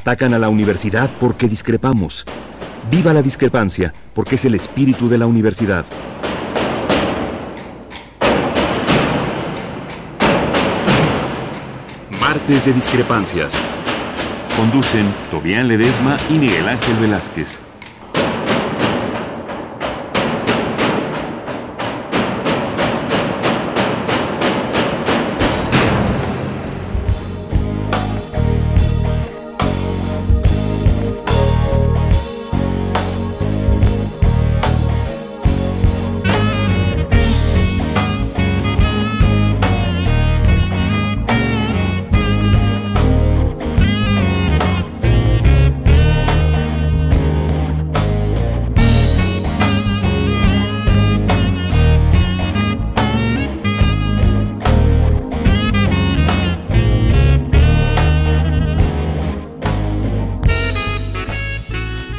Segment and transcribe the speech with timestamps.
[0.00, 2.24] Atacan a la universidad porque discrepamos.
[2.90, 5.84] Viva la discrepancia, porque es el espíritu de la universidad.
[12.18, 13.52] Martes de Discrepancias.
[14.56, 17.60] Conducen Tobián Ledesma y Miguel Ángel Velázquez.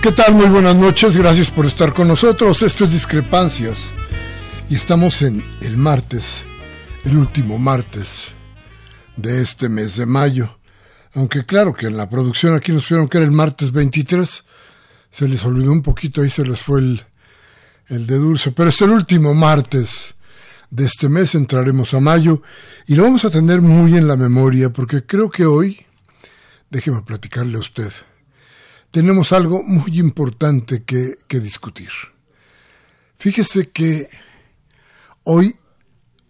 [0.02, 0.34] ¿Qué tal?
[0.34, 2.64] Muy buenas noches, gracias por estar con nosotros.
[2.64, 3.94] Esto es Discrepancias
[4.68, 6.44] y estamos en el martes,
[7.06, 8.34] el último martes
[9.16, 10.58] de este mes de mayo.
[11.14, 14.44] Aunque claro que en la producción aquí nos vieron que era el martes 23,
[15.12, 17.04] se les olvidó un poquito, ahí se les fue el,
[17.86, 20.16] el de dulce, pero es el último martes
[20.72, 22.42] de este mes, entraremos a mayo
[22.88, 25.86] y lo vamos a tener muy en la memoria porque creo que hoy,
[26.72, 27.92] déjeme platicarle a usted,
[28.92, 31.90] tenemos algo muy importante que, discutir.
[33.16, 34.10] Fíjese que
[35.24, 35.56] hoy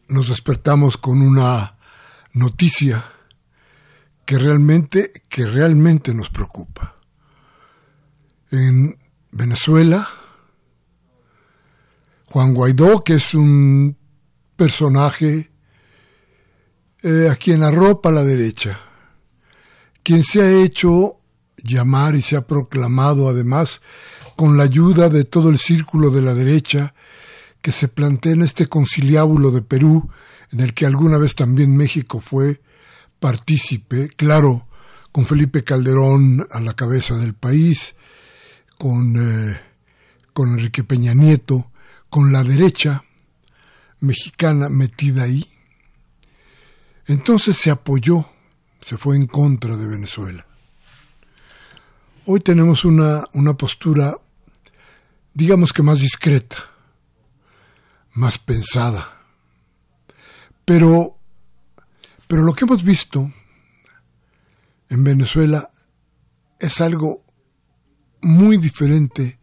[0.08, 1.78] nos despertamos con una
[2.34, 3.12] noticia
[4.26, 6.96] que realmente, que realmente nos preocupa.
[8.52, 9.00] En
[9.32, 10.08] Venezuela,
[12.28, 13.98] Juan Guaidó, que es un
[14.56, 15.52] personaje
[17.02, 18.80] eh, a quien arropa la derecha,
[20.04, 21.21] quien se ha hecho
[21.64, 23.82] llamar y se ha proclamado además
[24.36, 26.94] con la ayuda de todo el círculo de la derecha
[27.62, 30.10] que se plantea en este conciliábulo de Perú,
[30.52, 32.62] en el que alguna vez también México fue
[33.20, 34.68] partícipe, claro,
[35.12, 37.96] con Felipe Calderón a la cabeza del país,
[38.78, 39.60] con, eh,
[40.34, 41.72] con Enrique Peña Nieto,
[42.10, 43.04] con la derecha
[44.00, 45.48] mexicana metida ahí.
[47.06, 48.26] Entonces se apoyó,
[48.80, 50.46] se fue en contra de Venezuela.
[52.34, 54.18] Hoy tenemos una, una postura,
[55.34, 56.56] digamos que más discreta,
[58.14, 59.22] más pensada.
[60.64, 61.18] Pero,
[62.28, 63.34] pero lo que hemos visto
[64.88, 65.72] en Venezuela
[66.58, 67.26] es algo
[68.22, 69.38] muy diferente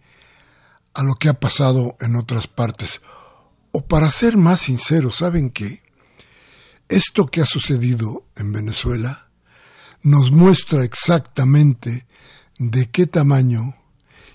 [0.94, 3.02] a lo que ha pasado en otras partes.
[3.70, 5.82] O para ser más sinceros, ¿saben qué?
[6.88, 9.28] Esto que ha sucedido en Venezuela
[10.00, 12.06] nos muestra exactamente
[12.58, 13.76] de qué tamaño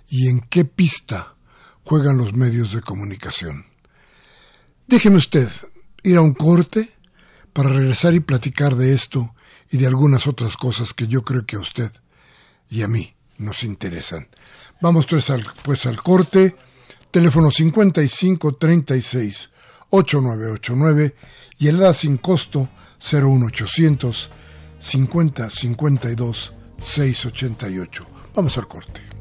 [0.08, 1.36] y en qué pista
[1.84, 3.66] juegan los medios de comunicación.
[4.88, 5.50] Déjeme usted
[6.04, 6.90] ir a un corte
[7.52, 9.34] para regresar y platicar de esto
[9.72, 11.92] y de algunas otras cosas que yo creo que a usted
[12.70, 14.28] y a mí nos interesan.
[14.82, 16.56] Vamos pues al, pues al corte,
[17.12, 19.50] teléfono 5536
[19.90, 21.16] 8989
[21.60, 22.70] y el edad sin costo
[23.00, 24.30] 01800
[24.80, 28.13] 50 52 688.
[28.36, 29.13] Vamos al corte.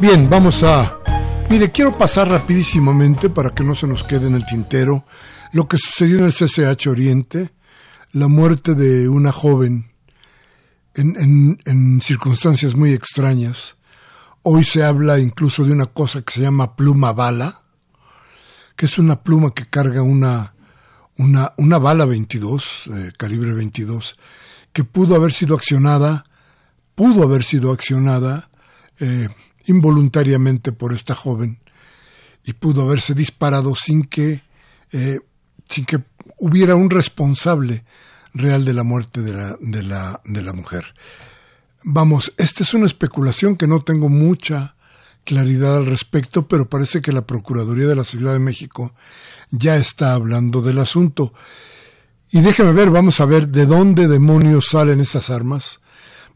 [0.00, 0.98] Bien, vamos a...
[1.50, 5.04] Mire, quiero pasar rapidísimamente para que no se nos quede en el tintero
[5.52, 7.50] lo que sucedió en el CCH Oriente,
[8.12, 9.90] la muerte de una joven
[10.94, 13.76] en, en, circunstancias muy extrañas,
[14.42, 17.60] Hoy se habla incluso de una cosa que se llama pluma bala,
[18.74, 20.54] que es una pluma que carga una,
[21.18, 24.14] una, una bala 22, eh, calibre 22,
[24.72, 26.24] que pudo haber sido accionada,
[26.94, 28.48] pudo haber sido accionada
[28.98, 29.28] eh,
[29.66, 31.58] involuntariamente por esta joven
[32.44, 34.42] y pudo haberse disparado sin que,
[34.92, 35.20] eh,
[35.68, 36.00] sin que
[36.38, 37.84] hubiera un responsable
[38.32, 40.94] real de la muerte de la, de la, de la mujer.
[41.82, 44.74] Vamos, esta es una especulación que no tengo mucha
[45.24, 48.92] claridad al respecto, pero parece que la Procuraduría de la Ciudad de México
[49.50, 51.32] ya está hablando del asunto.
[52.30, 55.80] Y déjeme ver, vamos a ver de dónde demonios salen esas armas.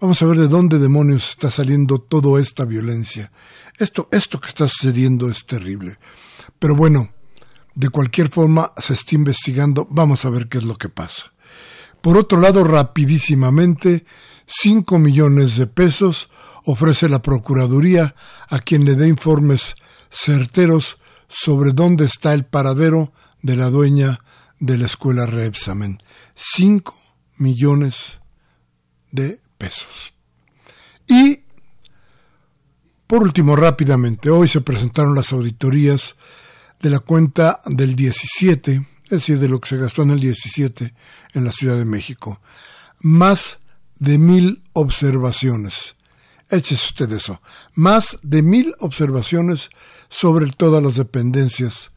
[0.01, 3.31] Vamos a ver de dónde demonios está saliendo toda esta violencia.
[3.79, 5.99] Esto, esto que está sucediendo es terrible.
[6.59, 7.11] Pero bueno,
[7.75, 9.87] de cualquier forma se está investigando.
[9.91, 11.33] Vamos a ver qué es lo que pasa.
[12.01, 14.05] Por otro lado, rapidísimamente,
[14.47, 16.29] 5 millones de pesos
[16.65, 18.15] ofrece la Procuraduría
[18.49, 19.75] a quien le dé informes
[20.11, 20.99] certeros
[21.29, 23.13] sobre dónde está el paradero
[23.43, 24.21] de la dueña
[24.61, 26.03] de la escuela Reepsamen.
[26.35, 26.95] 5
[27.37, 28.21] millones
[29.11, 30.15] de pesos.
[31.07, 31.41] Y,
[33.07, 36.17] por último, rápidamente, hoy se presentaron las auditorías
[36.81, 40.95] de la cuenta del 17, es decir, de lo que se gastó en el 17
[41.35, 42.41] en la Ciudad de México.
[43.01, 43.59] Más
[43.99, 45.95] de mil observaciones.
[46.51, 47.41] Échese usted eso.
[47.75, 49.71] Más de mil observaciones
[50.09, 51.91] sobre todas las dependencias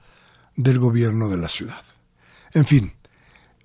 [0.55, 1.81] del gobierno de la ciudad.
[2.53, 2.93] En fin,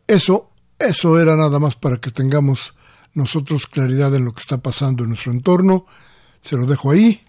[0.06, 2.74] eso, eso era nada más para que tengamos
[3.14, 5.86] nosotros claridad en lo que está pasando en nuestro entorno.
[6.42, 7.22] Se lo dejo ahí.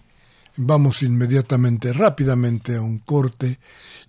[0.56, 3.58] Vamos inmediatamente, rápidamente a un corte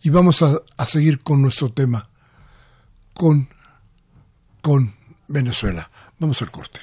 [0.03, 2.07] y vamos a, a seguir con nuestro tema,
[3.15, 3.49] con,
[4.61, 4.93] con
[5.27, 5.89] Venezuela.
[6.19, 6.79] Vamos al corte.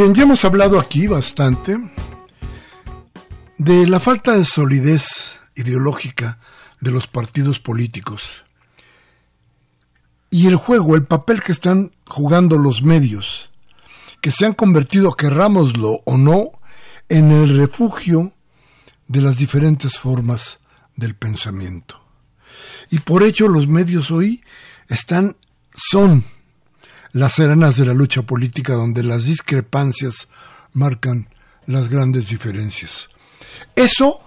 [0.00, 1.76] Bien, ya hemos hablado aquí bastante
[3.58, 6.38] de la falta de solidez ideológica
[6.80, 8.46] de los partidos políticos
[10.30, 13.50] y el juego, el papel que están jugando los medios,
[14.22, 16.44] que se han convertido, querrámoslo o no,
[17.10, 18.32] en el refugio
[19.06, 20.60] de las diferentes formas
[20.96, 22.00] del pensamiento.
[22.88, 24.42] Y por ello los medios hoy
[24.88, 25.36] están,
[25.76, 26.24] son
[27.12, 30.28] las arenas de la lucha política donde las discrepancias
[30.72, 31.28] marcan
[31.66, 33.08] las grandes diferencias.
[33.74, 34.20] Eso,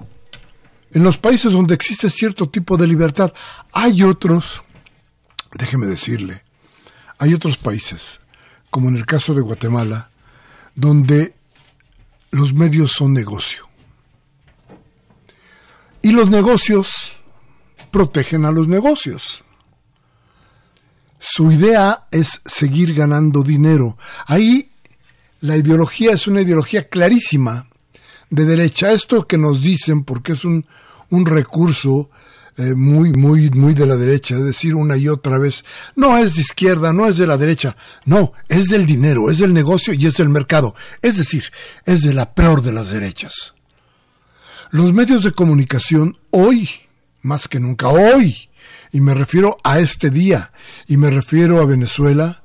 [0.91, 3.33] en los países donde existe cierto tipo de libertad,
[3.71, 4.63] hay otros,
[5.53, 6.43] déjeme decirle,
[7.17, 8.19] hay otros países,
[8.69, 10.09] como en el caso de Guatemala,
[10.75, 11.35] donde
[12.31, 13.67] los medios son negocio.
[16.01, 17.13] Y los negocios
[17.91, 19.42] protegen a los negocios.
[21.25, 23.97] Su idea es seguir ganando dinero.
[24.27, 24.71] Ahí
[25.39, 27.65] la ideología es una ideología clarísima
[28.29, 28.91] de derecha.
[28.91, 30.65] Esto que nos dicen, porque es un,
[31.11, 32.09] un recurso
[32.57, 35.63] eh, muy, muy, muy de la derecha, es decir, una y otra vez,
[35.95, 39.53] no es de izquierda, no es de la derecha, no, es del dinero, es del
[39.53, 40.75] negocio y es del mercado.
[41.01, 41.45] Es decir,
[41.85, 43.53] es de la peor de las derechas.
[44.71, 46.69] Los medios de comunicación hoy,
[47.21, 48.49] más que nunca, hoy,
[48.93, 50.53] y me refiero a este día,
[50.87, 52.43] y me refiero a Venezuela,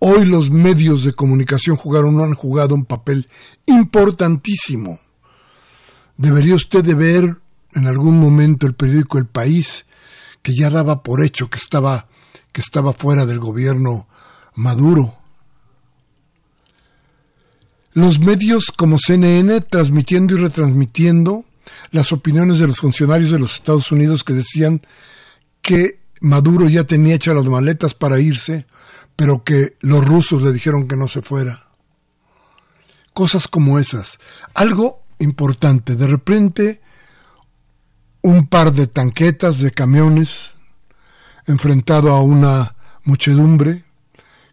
[0.00, 3.28] hoy los medios de comunicación jugaron, han jugado un papel
[3.64, 4.98] importantísimo.
[6.16, 7.36] Debería usted de ver
[7.74, 9.86] en algún momento el periódico El País,
[10.42, 12.08] que ya daba por hecho que estaba,
[12.50, 14.08] que estaba fuera del gobierno
[14.56, 15.14] Maduro.
[17.92, 21.44] Los medios como CNN transmitiendo y retransmitiendo
[21.92, 24.82] las opiniones de los funcionarios de los Estados Unidos que decían
[25.64, 28.66] que Maduro ya tenía hechas las maletas para irse,
[29.16, 31.68] pero que los rusos le dijeron que no se fuera.
[33.14, 34.18] Cosas como esas.
[34.52, 35.96] Algo importante.
[35.96, 36.82] De repente,
[38.20, 40.52] un par de tanquetas, de camiones,
[41.46, 43.84] enfrentado a una muchedumbre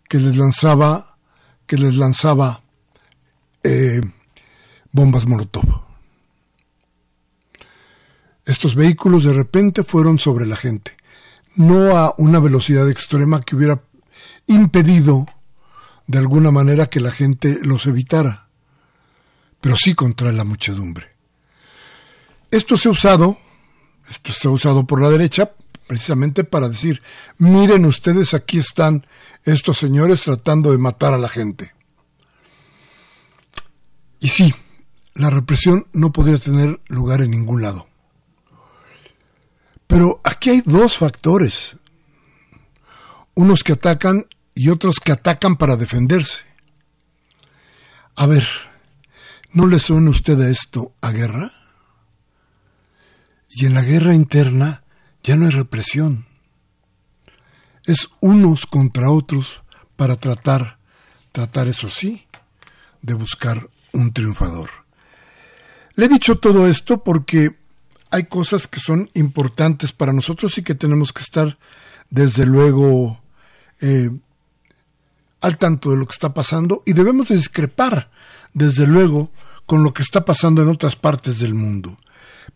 [0.07, 1.17] que les lanzaba,
[1.67, 2.61] que les lanzaba
[3.63, 3.99] eh,
[4.93, 5.81] bombas Molotov.
[8.45, 11.00] Estos vehículos de repente fueron sobre la gente
[11.55, 13.81] no a una velocidad extrema que hubiera
[14.47, 15.25] impedido
[16.07, 18.47] de alguna manera que la gente los evitara,
[19.59, 21.15] pero sí contra la muchedumbre.
[22.49, 23.37] Esto se ha usado,
[24.09, 25.51] esto se ha usado por la derecha
[25.87, 27.01] precisamente para decir,
[27.37, 29.01] miren ustedes, aquí están
[29.43, 31.73] estos señores tratando de matar a la gente.
[34.19, 34.53] Y sí,
[35.15, 37.87] la represión no podría tener lugar en ningún lado.
[39.91, 41.75] Pero aquí hay dos factores.
[43.33, 46.37] Unos que atacan y otros que atacan para defenderse.
[48.15, 48.47] A ver,
[49.51, 51.51] ¿no le suena usted a esto a guerra?
[53.49, 54.85] Y en la guerra interna
[55.23, 56.25] ya no hay represión.
[57.83, 59.61] Es unos contra otros
[59.97, 60.77] para tratar,
[61.33, 62.27] tratar eso sí,
[63.01, 64.69] de buscar un triunfador.
[65.95, 67.59] Le he dicho todo esto porque
[68.11, 71.57] hay cosas que son importantes para nosotros y que tenemos que estar,
[72.09, 73.21] desde luego,
[73.79, 74.11] eh,
[75.39, 78.11] al tanto de lo que está pasando y debemos discrepar,
[78.53, 79.31] desde luego,
[79.65, 81.97] con lo que está pasando en otras partes del mundo.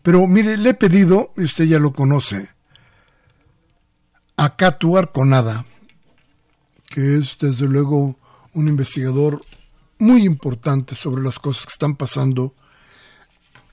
[0.02, 2.50] Pero mire, le he pedido, y usted ya lo conoce,
[4.36, 5.64] a Catu Arconada,
[6.90, 8.18] que es desde luego
[8.52, 9.42] un investigador
[9.98, 12.54] muy importante sobre las cosas que están pasando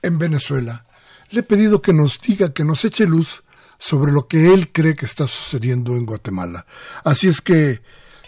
[0.00, 0.86] en Venezuela.
[1.34, 3.42] Le he pedido que nos diga, que nos eche luz
[3.76, 6.64] sobre lo que él cree que está sucediendo en Guatemala.
[7.02, 7.80] Así es que,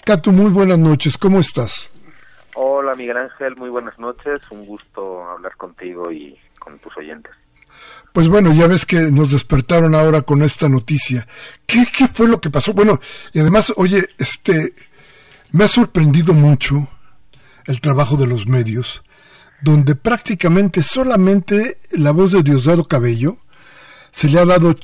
[0.04, 1.88] Catu, muy buenas noches, ¿cómo estás?
[2.56, 7.30] Hola Miguel Ángel, muy buenas noches, un gusto hablar contigo y con tus oyentes.
[8.12, 11.28] Pues bueno, ya ves que nos despertaron ahora con esta noticia.
[11.64, 12.72] ¿Qué, qué fue lo que pasó?
[12.72, 12.98] Bueno,
[13.32, 14.74] y además, oye, este,
[15.52, 16.88] me ha sorprendido mucho
[17.66, 19.04] el trabajo de los medios,
[19.60, 23.38] donde prácticamente solamente la voz de Diosdado Cabello
[24.10, 24.74] se le ha dado,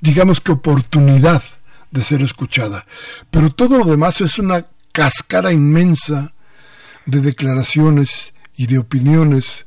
[0.00, 1.42] digamos que oportunidad
[1.90, 2.84] de ser escuchada.
[3.30, 6.32] Pero todo lo demás es una cascara inmensa
[7.06, 9.66] de declaraciones y de opiniones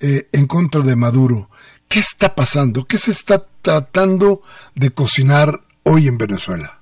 [0.00, 1.50] eh, en contra de Maduro.
[1.88, 2.84] ¿Qué está pasando?
[2.84, 4.42] ¿Qué se está tratando
[4.74, 6.80] de cocinar hoy en Venezuela?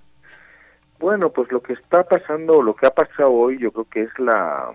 [0.99, 4.11] Bueno, pues lo que está pasando, lo que ha pasado hoy, yo creo que es
[4.19, 4.73] la,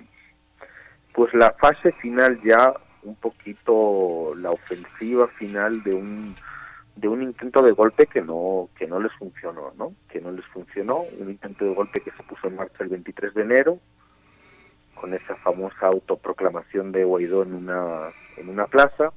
[1.13, 6.36] pues la fase final ya, un poquito la ofensiva final de un,
[6.96, 9.93] de un intento de golpe que no, que no les funcionó, ¿no?
[10.10, 13.34] Que no les funcionó, un intento de golpe que se puso en marcha el 23
[13.34, 13.79] de enero,
[14.96, 19.12] con esa famosa autoproclamación de Guaidó en una, en una plaza,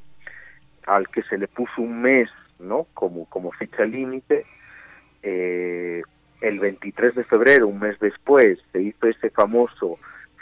[0.87, 4.47] al que se le puso un mes no como como fecha límite
[5.23, 6.03] eh,
[6.41, 9.99] el 23 de febrero un mes después se hizo ese famoso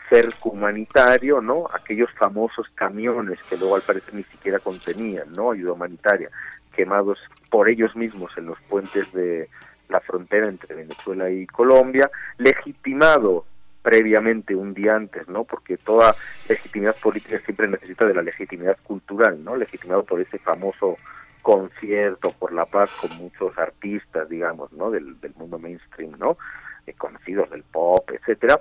[0.08, 5.72] cerco humanitario no aquellos famosos camiones que luego al parecer ni siquiera contenían no ayuda
[5.72, 6.30] humanitaria
[6.74, 7.18] quemados
[7.50, 9.48] por ellos mismos en los puentes de
[9.88, 13.46] la frontera entre Venezuela y Colombia legitimado
[13.84, 15.44] previamente un día antes, ¿no?
[15.44, 16.16] Porque toda
[16.48, 19.56] legitimidad política siempre necesita de la legitimidad cultural, ¿no?
[19.56, 20.96] Legitimado por ese famoso
[21.42, 24.90] concierto por la paz con muchos artistas, digamos, ¿no?
[24.90, 26.38] Del, mundo mainstream, ¿no?
[26.86, 28.58] Eh, conocidos del pop, etcétera.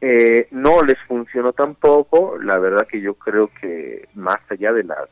[0.00, 5.08] Eh, no les funcionó tampoco, la verdad que yo creo que más allá de las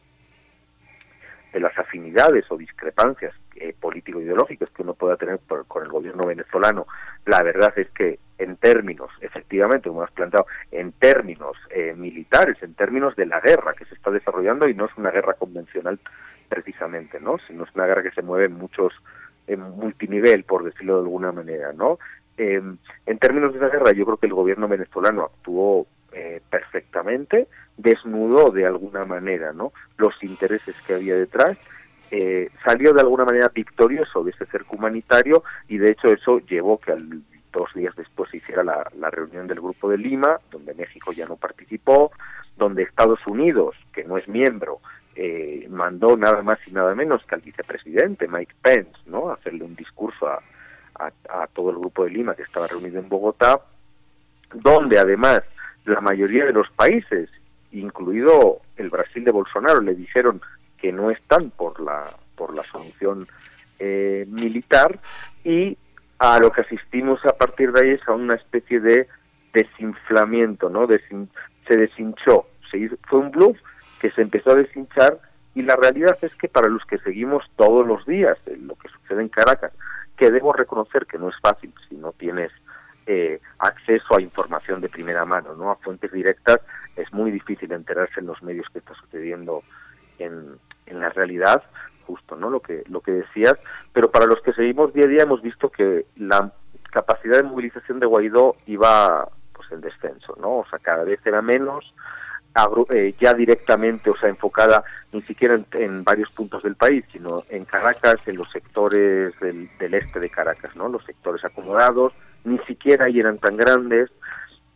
[1.53, 6.87] de las afinidades o discrepancias eh, político-ideológicas que uno pueda tener con el gobierno venezolano,
[7.25, 12.75] la verdad es que en términos, efectivamente, como has planteado, en términos eh, militares, en
[12.75, 15.99] términos de la guerra que se está desarrollando y no es una guerra convencional
[16.49, 17.39] precisamente, ¿no?
[17.47, 18.93] Sino es una guerra que se mueve en muchos,
[19.47, 21.99] en multinivel, por decirlo de alguna manera, ¿no?
[22.39, 27.49] Em, en términos de esa guerra, yo creo que el gobierno venezolano actuó eh, perfectamente,
[27.77, 29.73] desnudó de alguna manera, ¿no?
[29.97, 31.59] Los intereses que había detrás
[32.13, 36.79] eh, salió de alguna manera victorioso de ese cerco humanitario y de hecho eso llevó
[36.79, 41.13] que al, dos días después se hiciera la, reunión del Grupo de Lima, donde México
[41.13, 42.13] ya no participó,
[42.57, 44.79] donde Estados Unidos, que no es miembro,
[45.17, 49.33] eh, mandó nada más y nada menos que al vicepresidente Mike Pence, ¿no?
[49.33, 50.41] hacerle un discurso a,
[50.99, 53.61] a, todo el Grupo de Lima que estaba reunido en Bogotá,
[54.53, 55.43] donde además
[55.85, 57.31] la mayoría de los países,
[57.73, 60.41] incluido el Brasil de Bolsonaro, le dijeron
[60.79, 63.27] que no están por la por la solución
[63.81, 64.99] eh, militar
[65.45, 65.77] y
[66.19, 69.09] a lo que asistimos a partir de ahí es a una especie de
[69.53, 70.87] desinflamiento, ¿no?
[70.87, 73.59] se deshinchó, se fue un bluff
[74.01, 75.19] que se empezó a deshinchar
[75.55, 79.23] y la realidad es que para los que seguimos todos los días lo que sucede
[79.23, 79.73] en Caracas,
[80.19, 82.53] que debo reconocer que no es fácil si no tienes
[83.07, 85.71] eh, acceso a información de primera mano, ¿no?
[85.71, 86.59] A fuentes directas
[86.97, 89.63] es muy difícil enterarse en los medios que está sucediendo
[90.19, 91.63] en, en la realidad,
[92.07, 92.51] justo, ¿no?
[92.51, 93.55] Lo que lo que decías,
[93.93, 96.53] pero para los que seguimos día a día hemos visto que la
[96.91, 100.59] capacidad de movilización de Guaidó iba pues en descenso, ¿no?
[100.59, 101.95] O sea, cada vez era menos,
[102.93, 107.65] eh, ya directamente, o sea, enfocada ni siquiera en, varios puntos del país, sino en
[107.65, 110.89] Caracas, en los sectores del, del este de Caracas, ¿no?
[110.89, 112.13] Los sectores acomodados,
[112.45, 114.11] ni siquiera ahí eran tan grandes,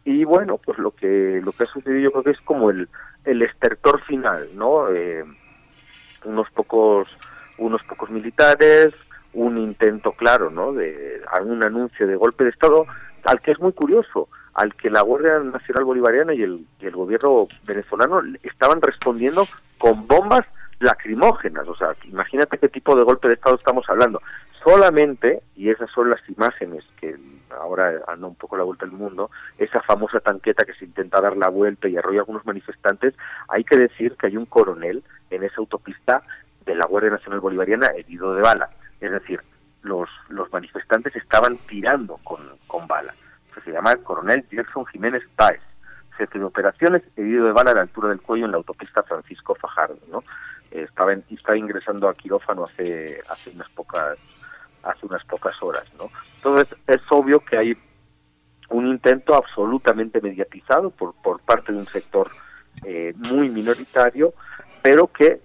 [0.05, 2.89] y bueno pues lo que lo que ha sucedido yo creo que es como el
[3.25, 5.25] el estertor final no eh,
[6.25, 7.09] unos pocos
[7.59, 8.93] unos pocos militares
[9.33, 12.87] un intento claro no de algún anuncio de golpe de estado
[13.25, 18.21] al que es muy curioso al que la Guardia Nacional Bolivariana y el, gobierno venezolano
[18.43, 19.47] estaban respondiendo
[19.79, 20.43] con bombas
[20.81, 21.67] lacrimógenas.
[21.69, 24.21] O sea, imagínate qué tipo de golpe de Estado estamos hablando.
[24.63, 27.17] Solamente, y esas son las imágenes que
[27.51, 31.37] ahora anda un poco la vuelta del mundo, esa famosa tanqueta que se intenta dar
[31.37, 33.15] la vuelta y arrolla algunos manifestantes,
[33.49, 36.23] hay que decir que hay un coronel en esa autopista
[36.65, 38.71] de la Guardia Nacional Bolivariana herido de bala.
[39.01, 39.41] Es decir,
[39.83, 43.15] los, los manifestantes estaban tirando con, con bala.
[43.61, 45.61] Se llama el coronel Jackson Jiménez Páez.
[46.17, 49.55] Jefe de operaciones, herido de bala a la altura del cuello en la autopista Francisco
[49.55, 49.99] Fajardo.
[50.11, 50.23] ¿no?
[50.73, 54.19] estaba, estaba ingresando a quirófano hace, hace unas pocas
[54.83, 56.11] hace unas pocas horas, ¿no?
[56.37, 57.77] Entonces es obvio que hay
[58.69, 62.29] un intento absolutamente mediatizado por, por parte de un sector
[62.85, 64.35] eh, muy minoritario,
[64.83, 65.41] pero que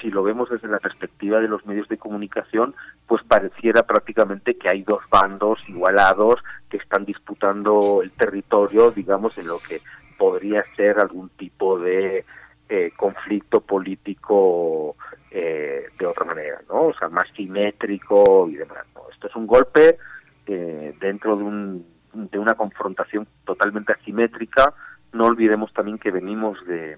[0.00, 2.74] si lo vemos desde la perspectiva de los medios de comunicación,
[3.06, 9.48] pues pareciera prácticamente que hay dos bandos igualados que están disputando el territorio, digamos, en
[9.48, 9.80] lo que
[10.18, 12.24] podría ser algún tipo de
[12.68, 14.96] eh, conflicto político
[15.30, 16.88] eh, de otra manera, ¿no?
[16.88, 18.86] O sea, más simétrico y demás.
[19.12, 19.98] Esto es un golpe
[20.46, 24.74] eh, dentro de, un, de una confrontación totalmente asimétrica.
[25.12, 26.96] No olvidemos también que venimos de,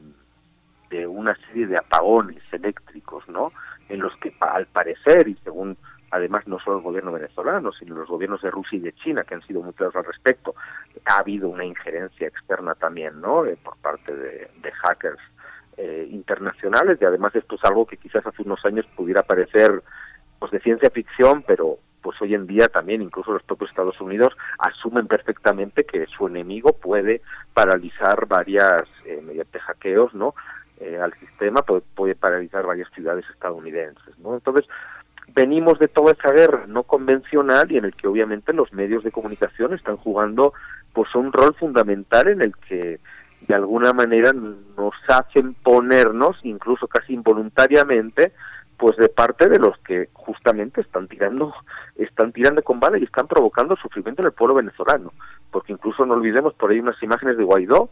[0.90, 3.52] de una serie de apagones eléctricos, ¿no?
[3.88, 5.76] En los que, al parecer, y según
[6.10, 9.34] además no solo el gobierno venezolano, sino los gobiernos de Rusia y de China, que
[9.34, 10.54] han sido muy claros al respecto,
[11.06, 13.44] ha habido una injerencia externa también, ¿no?
[13.62, 15.20] por parte de, de hackers
[15.78, 19.82] eh, internacionales y además esto es algo que quizás hace unos años pudiera parecer
[20.38, 24.36] pues de ciencia ficción, pero pues hoy en día también incluso los propios Estados Unidos
[24.58, 27.22] asumen perfectamente que su enemigo puede
[27.54, 30.34] paralizar varias eh, mediante hackeos, ¿no?
[30.84, 34.34] Eh, al sistema puede, puede, paralizar varias ciudades estadounidenses, ¿no?
[34.34, 34.66] Entonces
[35.32, 39.12] venimos de toda esa guerra no convencional y en el que obviamente los medios de
[39.12, 40.52] comunicación están jugando
[40.92, 42.98] pues un rol fundamental en el que
[43.46, 48.32] de alguna manera nos hacen ponernos, incluso casi involuntariamente,
[48.76, 51.54] pues de parte de los que justamente están tirando,
[51.94, 55.12] están tirando con bala y están provocando sufrimiento en el pueblo venezolano.
[55.52, 57.90] Porque incluso no olvidemos por ahí unas imágenes de Guaidó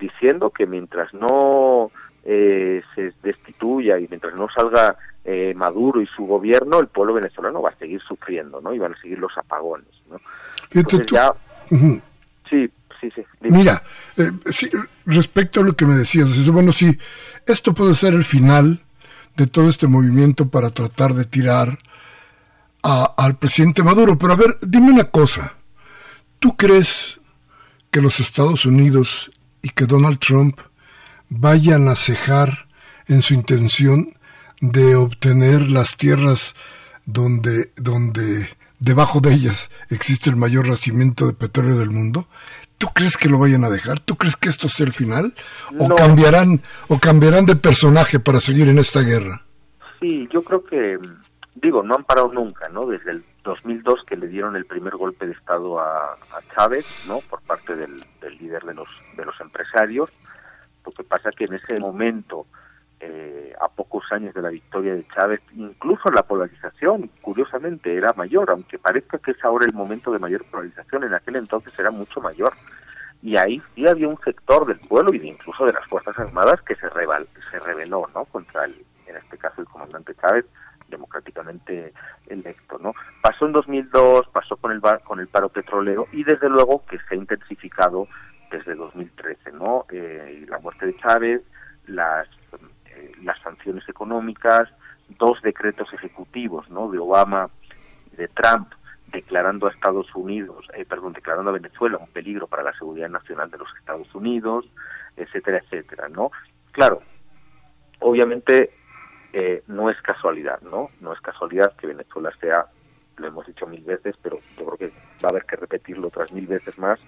[0.00, 1.92] diciendo que mientras no
[2.24, 7.62] eh, se destituya y mientras no salga eh, Maduro y su gobierno, el pueblo venezolano
[7.62, 8.72] va a seguir sufriendo, ¿no?
[8.72, 10.20] Y van a seguir los apagones, ¿no?
[10.72, 11.32] Entonces ya,
[12.48, 12.70] sí,
[13.40, 13.82] Mira,
[14.16, 14.30] eh,
[15.06, 16.96] respecto a lo que me decías, bueno, sí,
[17.46, 18.80] esto puede ser el final
[19.36, 21.78] de todo este movimiento para tratar de tirar
[22.82, 24.16] al presidente Maduro.
[24.18, 25.54] Pero a ver, dime una cosa.
[26.38, 27.20] ¿Tú crees
[27.90, 29.30] que los Estados Unidos
[29.62, 30.60] y que Donald Trump
[31.32, 32.66] vayan a cejar
[33.06, 34.14] en su intención
[34.60, 36.54] de obtener las tierras
[37.04, 42.26] donde, donde debajo de ellas existe el mayor nacimiento de petróleo del mundo?
[42.78, 44.00] ¿Tú crees que lo vayan a dejar?
[44.00, 45.34] ¿Tú crees que esto sea el final?
[45.78, 49.42] ¿O cambiarán o cambiarán de personaje para seguir en esta guerra?
[50.00, 50.98] Sí, yo creo que
[51.54, 52.86] digo, no han parado nunca, ¿no?
[52.86, 56.16] Desde el 2002 que le dieron el primer golpe de estado a,
[56.54, 57.20] Chávez, ¿no?
[57.20, 60.10] Por parte del, del, líder de los de los empresarios.
[60.84, 62.46] Lo que pasa que en ese momento
[63.04, 68.50] eh, a pocos años de la victoria de Chávez, incluso la polarización, curiosamente, era mayor,
[68.50, 72.20] aunque parezca que es ahora el momento de mayor polarización, en aquel entonces era mucho
[72.20, 72.52] mayor.
[73.20, 76.76] Y ahí sí había un sector del pueblo y incluso de las Fuerzas Armadas que
[76.76, 78.24] se, rebel, se rebeló ¿no?
[78.26, 80.44] contra, el, en este caso, el comandante Chávez,
[80.88, 81.92] democráticamente
[82.28, 82.94] electo, ¿no?
[83.20, 87.14] Pasó en 2002, pasó con el con el paro petrolero y desde luego que se
[87.14, 88.06] ha intensificado
[88.52, 89.86] desde 2013, ¿no?
[89.90, 91.42] Eh, la muerte de Chávez,
[91.86, 92.28] las
[93.22, 94.68] las sanciones económicas,
[95.18, 96.90] dos decretos ejecutivos, ¿no?
[96.90, 97.50] De Obama
[98.12, 98.72] y de Trump
[99.08, 103.50] declarando a Estados Unidos, eh, perdón, declarando a Venezuela un peligro para la seguridad nacional
[103.50, 104.64] de los Estados Unidos,
[105.16, 106.30] etcétera, etcétera, ¿no?
[106.70, 107.02] Claro,
[107.98, 108.70] obviamente
[109.34, 110.88] eh, no es casualidad, ¿no?
[111.00, 112.66] No es casualidad que Venezuela sea,
[113.18, 116.32] lo hemos dicho mil veces, pero yo creo que va a haber que repetirlo otras
[116.32, 116.98] mil veces más,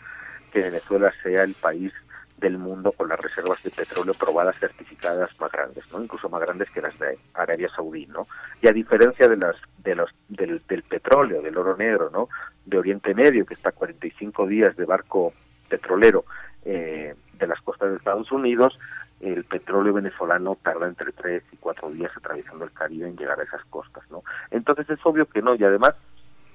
[0.55, 1.93] que Venezuela sea el país
[2.39, 6.01] del mundo con las reservas de petróleo probadas certificadas más grandes, ¿no?
[6.03, 8.29] Incluso más grandes que las de Arabia Saudí, ¿no?
[8.63, 12.29] Y a diferencia de las de los del, del petróleo, del oro negro, ¿no?
[12.65, 15.33] De Oriente Medio que está a 45 días de barco
[15.69, 16.25] petrolero
[16.65, 18.79] eh, de las costas de Estados Unidos,
[19.21, 23.45] el petróleo venezolano tarda entre tres y cuatro días atravesando el Caribe en llegar a
[23.45, 24.23] esas costas, ¿no?
[24.51, 25.95] Entonces es obvio que no y además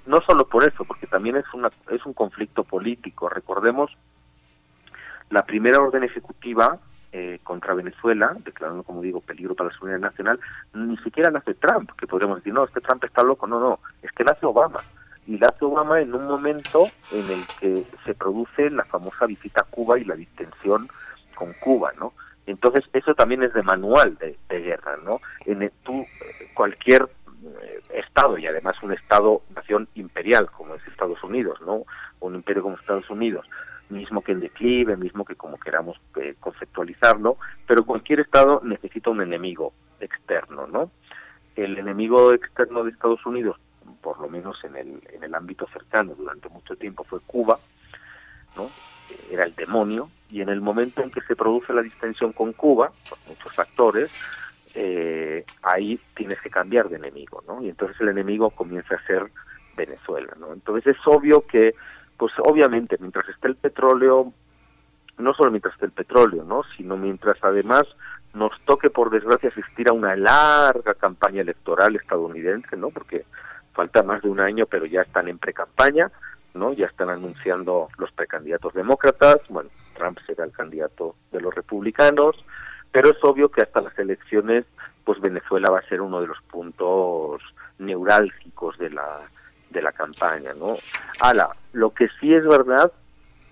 [0.05, 3.29] no solo por eso, porque también es una es un conflicto político.
[3.29, 3.91] Recordemos
[5.29, 6.79] la primera orden ejecutiva
[7.11, 10.39] eh, contra Venezuela, declarando, como digo, peligro para la seguridad nacional,
[10.73, 13.79] ni siquiera nace Trump, que podríamos decir, no, es que Trump está loco, no, no,
[14.01, 14.83] es que nace Obama.
[15.25, 19.63] Y nace Obama en un momento en el que se produce la famosa visita a
[19.63, 20.87] Cuba y la distensión
[21.35, 22.13] con Cuba, ¿no?
[22.45, 25.21] Entonces, eso también es de manual de, guerra, ¿no?
[25.45, 26.05] En tú,
[26.55, 27.07] cualquier eh,
[27.93, 31.83] Estado, y además un Estado-nación imperial como es Estados Unidos, ¿no?
[32.19, 33.45] Un imperio como Estados Unidos,
[33.89, 39.21] mismo que en declive, mismo que como queramos eh, conceptualizarlo, pero cualquier Estado necesita un
[39.21, 40.91] enemigo externo, ¿no?
[41.55, 43.57] El enemigo externo de Estados Unidos,
[44.01, 47.59] por lo menos en el, en el ámbito cercano durante mucho tiempo, fue Cuba,
[48.55, 48.69] ¿no?
[49.31, 52.91] Era el demonio, y en el momento en que se produce la distensión con Cuba,
[53.09, 54.11] por muchos factores,
[54.75, 57.61] eh, ahí tienes que cambiar de enemigo, ¿no?
[57.61, 59.29] Y entonces el enemigo comienza a ser
[59.75, 60.53] Venezuela, ¿no?
[60.53, 61.75] Entonces es obvio que,
[62.17, 64.33] pues obviamente, mientras esté el petróleo,
[65.17, 66.63] no solo mientras esté el petróleo, ¿no?
[66.77, 67.83] Sino mientras además
[68.33, 72.89] nos toque, por desgracia, asistir a una larga campaña electoral estadounidense, ¿no?
[72.89, 73.25] Porque
[73.73, 76.11] falta más de un año, pero ya están en pre-campaña,
[76.53, 76.73] ¿no?
[76.73, 82.35] Ya están anunciando los precandidatos demócratas, bueno, Trump será el candidato de los republicanos,
[82.91, 84.65] pero es obvio que hasta las elecciones,
[85.03, 87.41] pues Venezuela va a ser uno de los puntos
[87.77, 89.21] neurálgicos de la
[89.69, 90.75] de la campaña, ¿no?
[91.19, 92.91] Ahora, lo que sí es verdad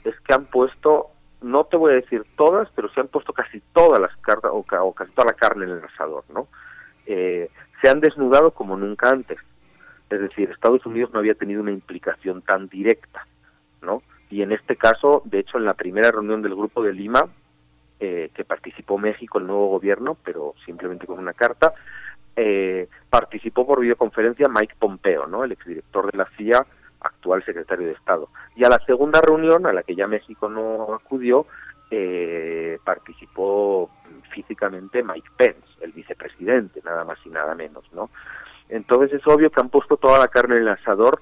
[0.04, 1.08] es que han puesto,
[1.42, 4.64] no te voy a decir todas, pero se han puesto casi todas las cartas o,
[4.94, 6.48] casi toda la carne en el asador, ¿no?
[7.06, 7.50] Eh,
[7.82, 9.38] se han desnudado como nunca antes.
[10.10, 13.28] Es decir, Estados Unidos no había tenido una implicación tan directa,
[13.82, 14.02] ¿no?
[14.30, 17.28] Y en este caso, de hecho, en la primera reunión del Grupo de Lima,
[18.00, 21.74] eh, que participó México, el nuevo gobierno, pero simplemente con una carta.
[22.36, 25.44] Eh, participó por videoconferencia Mike Pompeo, ¿no?
[25.44, 26.66] el exdirector de la CIA,
[27.00, 28.30] actual secretario de Estado.
[28.56, 31.48] Y a la segunda reunión, a la que ya México no acudió,
[31.90, 33.90] eh, participó
[34.32, 38.10] físicamente Mike Pence, el vicepresidente, nada más y nada menos, ¿no?
[38.70, 41.22] Entonces es obvio que han puesto toda la carne en el asador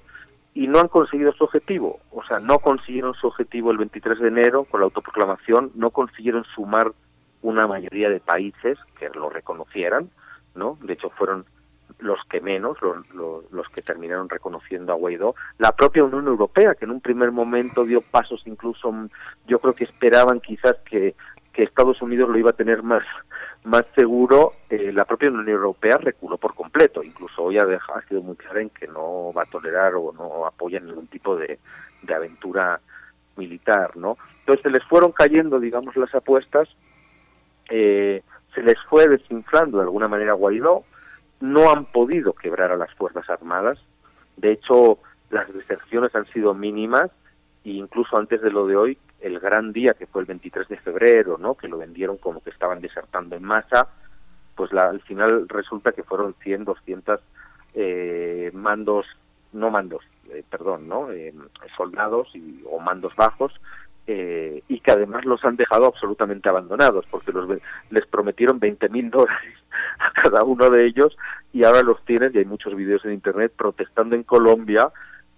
[0.56, 2.00] y no han conseguido su objetivo.
[2.12, 6.46] O sea, no consiguieron su objetivo el 23 de enero con la autoproclamación, no consiguieron
[6.56, 6.94] sumar
[7.42, 10.10] una mayoría de países que lo reconocieran,
[10.56, 10.80] ¿no?
[10.82, 11.46] De hecho, fueron
[12.00, 13.06] los que menos, los,
[13.52, 15.36] los, que terminaron reconociendo a Guaidó.
[15.58, 18.94] La propia Unión Europea, que en un primer momento dio pasos incluso,
[19.48, 21.16] yo creo que esperaban quizás que,
[21.54, 23.04] que Estados Unidos lo iba a tener más
[23.66, 27.04] más seguro, eh, la propia Unión Europea reculó por completo.
[27.04, 30.46] Incluso hoy ha, ha, sido muy clara en que no va a tolerar o no
[30.46, 31.60] apoya ningún tipo de,
[32.04, 32.80] de aventura
[33.36, 34.18] militar, ¿no?
[34.40, 36.70] Entonces se les fueron cayendo, digamos, las apuestas,
[37.70, 38.22] eh,
[38.54, 40.84] se les fue desinflando de alguna manera Guaidó,
[41.42, 43.80] no han podido quebrar a las Fuerzas Armadas,
[44.38, 45.00] de hecho
[45.32, 47.10] las deserciones han sido mínimas,
[47.66, 50.78] e incluso antes de lo de hoy el gran día que fue el 23 de
[50.78, 51.56] febrero, ¿no?
[51.56, 53.90] Que lo vendieron como que estaban desertando en masa,
[54.56, 57.20] pues la, al final resulta que fueron 100, 200
[57.74, 59.08] eh, mandos,
[59.52, 61.12] no mandos, eh, perdón, ¿no?
[61.12, 61.34] Eh,
[61.76, 63.52] soldados y, o mandos bajos
[64.08, 67.50] eh, y que además los han dejado absolutamente abandonados porque los
[67.90, 69.56] les prometieron 20 mil dólares
[70.00, 71.18] a cada uno de ellos
[71.52, 74.92] y ahora los tienen y hay muchos vídeos en internet protestando en Colombia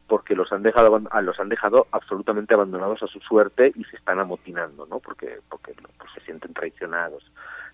[0.08, 4.20] porque los han dejado los han dejado absolutamente abandonados a su suerte y se están
[4.20, 7.30] amotinando no porque porque pues, se sienten traicionados.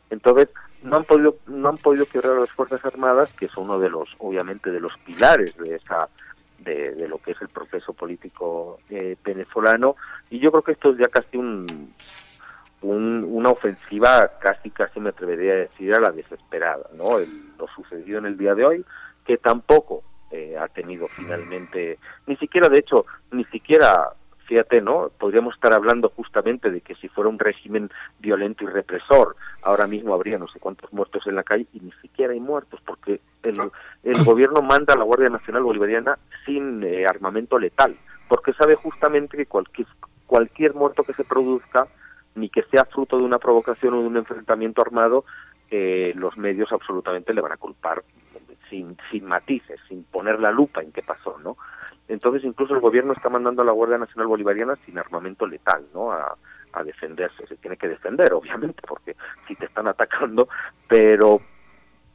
[0.09, 0.49] Entonces
[0.81, 3.89] no han podido no han podido quebrar a las fuerzas armadas que es uno de
[3.89, 6.09] los obviamente de los pilares de esa
[6.59, 9.97] de, de lo que es el proceso político eh, venezolano.
[10.29, 11.93] Y yo creo que esto es ya casi un,
[12.81, 18.19] un, una ofensiva casi casi me atrevería a decir a la desesperada no lo sucedido
[18.19, 18.85] en el día de hoy
[19.25, 24.09] que tampoco eh, ha tenido finalmente, ni siquiera de hecho, ni siquiera,
[24.47, 25.11] fíjate, ¿no?
[25.19, 30.15] Podríamos estar hablando justamente de que si fuera un régimen violento y represor, ahora mismo
[30.15, 33.57] habría no sé cuántos muertos en la calle y ni siquiera hay muertos porque el,
[34.03, 36.17] el gobierno manda a la Guardia Nacional Bolivariana
[36.47, 37.95] sin eh, armamento letal,
[38.27, 39.87] porque sabe justamente que cualquier,
[40.25, 41.87] cualquier muerto que se produzca,
[42.33, 45.25] ni que sea fruto de una provocación o de un enfrentamiento armado,
[45.69, 48.03] eh, los medios absolutamente le van a culpar
[48.69, 51.57] sin, sin matices, sin poner la lupa en qué pasó, ¿no?
[52.07, 56.11] Entonces incluso el gobierno está mandando a la Guardia Nacional Bolivariana sin armamento letal, ¿no?
[56.11, 56.35] A,
[56.73, 59.15] a defenderse, se tiene que defender, obviamente, porque
[59.47, 60.49] si te están atacando,
[60.87, 61.39] pero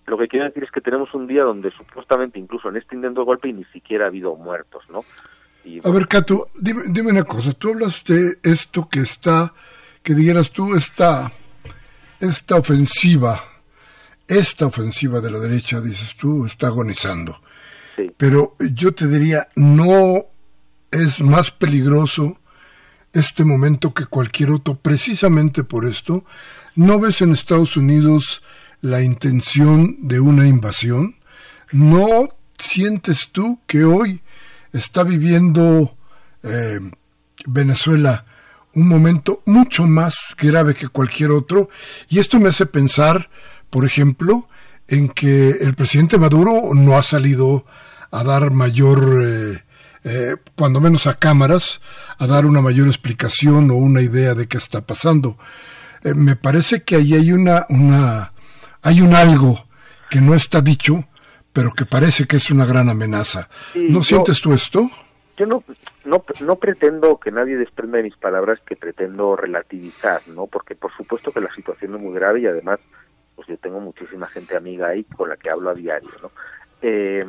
[0.06, 3.20] lo que quiero decir es que tenemos un día donde supuestamente incluso en este intento
[3.20, 5.00] de golpe ni siquiera ha habido muertos, ¿no?
[5.84, 9.52] a ver, Cato, dime, dime, una cosa, tú hablas de esto que está,
[10.02, 11.30] que dijeras tú, esta,
[12.20, 13.44] esta ofensiva,
[14.28, 17.40] esta ofensiva de la derecha, dices tú, está agonizando.
[17.96, 18.06] Sí.
[18.16, 20.26] Pero yo te diría, no
[20.90, 22.38] es más peligroso
[23.12, 26.24] este momento que cualquier otro, precisamente por esto.
[26.74, 28.42] ¿No ves en Estados Unidos
[28.80, 31.16] la intención de una invasión?
[31.72, 34.22] ¿No sientes tú que hoy
[34.72, 35.96] está viviendo
[36.42, 36.80] eh,
[37.46, 38.24] Venezuela
[38.74, 41.68] un momento mucho más grave que cualquier otro?
[42.08, 43.30] Y esto me hace pensar,
[43.70, 44.48] por ejemplo,
[44.86, 47.64] en que el presidente Maduro no ha salido
[48.10, 49.22] a dar mayor...
[49.24, 49.62] Eh,
[50.04, 51.80] eh, cuando menos a cámaras,
[52.18, 55.36] a dar una mayor explicación o una idea de qué está pasando.
[56.04, 58.32] Eh, me parece que ahí hay una, una,
[58.82, 59.66] hay un algo
[60.08, 61.04] que no está dicho,
[61.52, 63.48] pero que parece que es una gran amenaza.
[63.74, 64.88] ¿No sientes tú esto?
[65.36, 65.62] Yo no,
[66.04, 70.46] no, no pretendo que nadie desprenda de mis palabras que pretendo relativizar, ¿no?
[70.46, 72.80] Porque por supuesto que la situación es muy grave y además,
[73.38, 76.32] pues yo tengo muchísima gente amiga ahí con la que hablo a diario, ¿no?
[76.82, 77.24] Eh,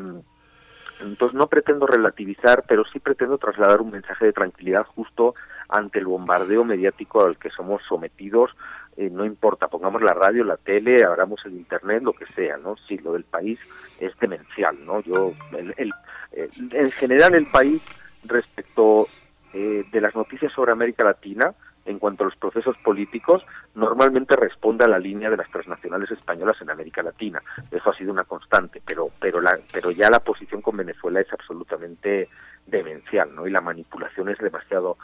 [1.02, 5.36] entonces no pretendo relativizar, pero sí pretendo trasladar un mensaje de tranquilidad justo
[5.68, 8.50] ante el bombardeo mediático al que somos sometidos.
[8.98, 12.76] Eh, no importa, pongamos la radio, la tele, abramos el internet, lo que sea, ¿no?
[12.88, 13.60] Sí, lo del país
[14.00, 15.02] es demencial, ¿no?
[15.02, 15.34] Yo,
[15.78, 15.94] el,
[16.32, 17.84] en general el país
[18.24, 19.08] respecto
[19.54, 21.54] eh, de las noticias sobre América Latina,
[21.90, 26.62] en cuanto a los procesos políticos, normalmente responde a la línea de las transnacionales españolas
[26.62, 27.42] en América Latina.
[27.72, 31.34] Eso ha sido una constante, pero, pero, la, pero ya la posición con Venezuela es
[31.34, 32.30] absolutamente
[32.68, 33.48] demencial, ¿no?
[33.48, 34.98] Y la manipulación es demasiado,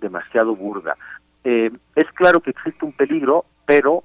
[0.00, 0.96] demasiado burda.
[1.44, 4.02] Eh, es claro que existe un peligro, pero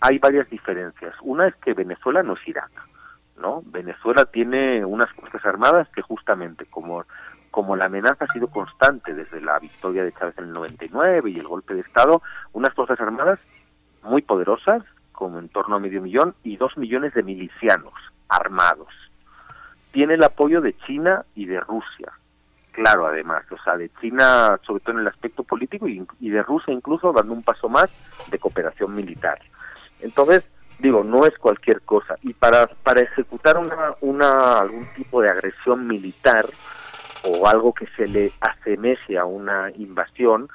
[0.00, 1.14] hay varias diferencias.
[1.22, 2.72] Una es que Venezuela no es Irak,
[3.40, 3.62] ¿no?
[3.66, 7.04] Venezuela tiene unas fuerzas armadas que justamente como
[7.50, 11.38] como la amenaza ha sido constante desde la victoria de Chávez en el 99 y
[11.38, 13.38] el golpe de Estado, unas Fuerzas Armadas
[14.02, 14.82] muy poderosas,
[15.12, 17.94] como en torno a medio millón, y dos millones de milicianos
[18.28, 18.88] armados.
[19.92, 22.12] Tiene el apoyo de China y de Rusia,
[22.78, 26.72] claro, además, o sea, de China sobre todo en el aspecto político y, de Rusia
[26.72, 27.90] incluso dando un paso más
[28.30, 29.40] de cooperación militar.
[30.00, 30.44] Entonces,
[30.78, 32.14] digo, no es cualquier cosa.
[32.22, 36.46] Y para, para ejecutar una, una, algún tipo de agresión militar,
[37.24, 40.48] o algo que se le asemeje a una invasión,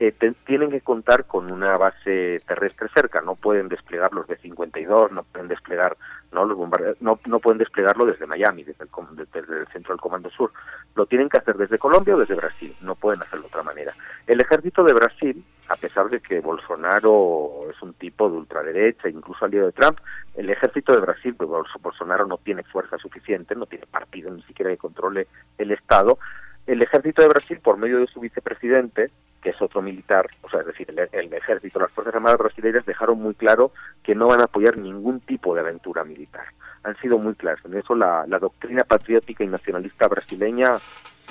[0.00, 0.14] eh,
[0.46, 5.24] tienen que contar con una base terrestre cerca, no pueden desplegar los de 52, no
[5.24, 5.94] pueden desplegar
[6.32, 6.56] no los
[7.00, 8.90] no, no pueden desplegarlo desde Miami, desde el,
[9.30, 10.52] desde el centro del Comando Sur,
[10.94, 13.92] lo tienen que hacer desde Colombia o desde Brasil, no pueden hacerlo de otra manera.
[14.26, 19.44] El ejército de Brasil, a pesar de que Bolsonaro es un tipo de ultraderecha, incluso
[19.44, 20.00] aliado de Trump,
[20.34, 21.48] el ejército de Brasil, pues
[21.80, 25.28] Bolsonaro no tiene fuerza suficiente, no tiene partido ni siquiera que controle
[25.58, 26.18] el Estado,
[26.66, 30.60] el ejército de Brasil, por medio de su vicepresidente, que es otro militar, o sea,
[30.60, 33.70] es decir, el, ejército, las Fuerzas Armadas brasileñas dejaron muy claro
[34.02, 36.46] que no van a apoyar ningún tipo de aventura militar.
[36.82, 37.64] Han sido muy claros.
[37.64, 40.78] En eso la, doctrina patriótica y nacionalista brasileña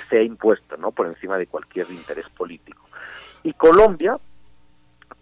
[0.08, 0.92] se ha impuesto, ¿no?
[0.92, 2.88] Por encima de cualquier interés político.
[3.42, 4.16] Y Colombia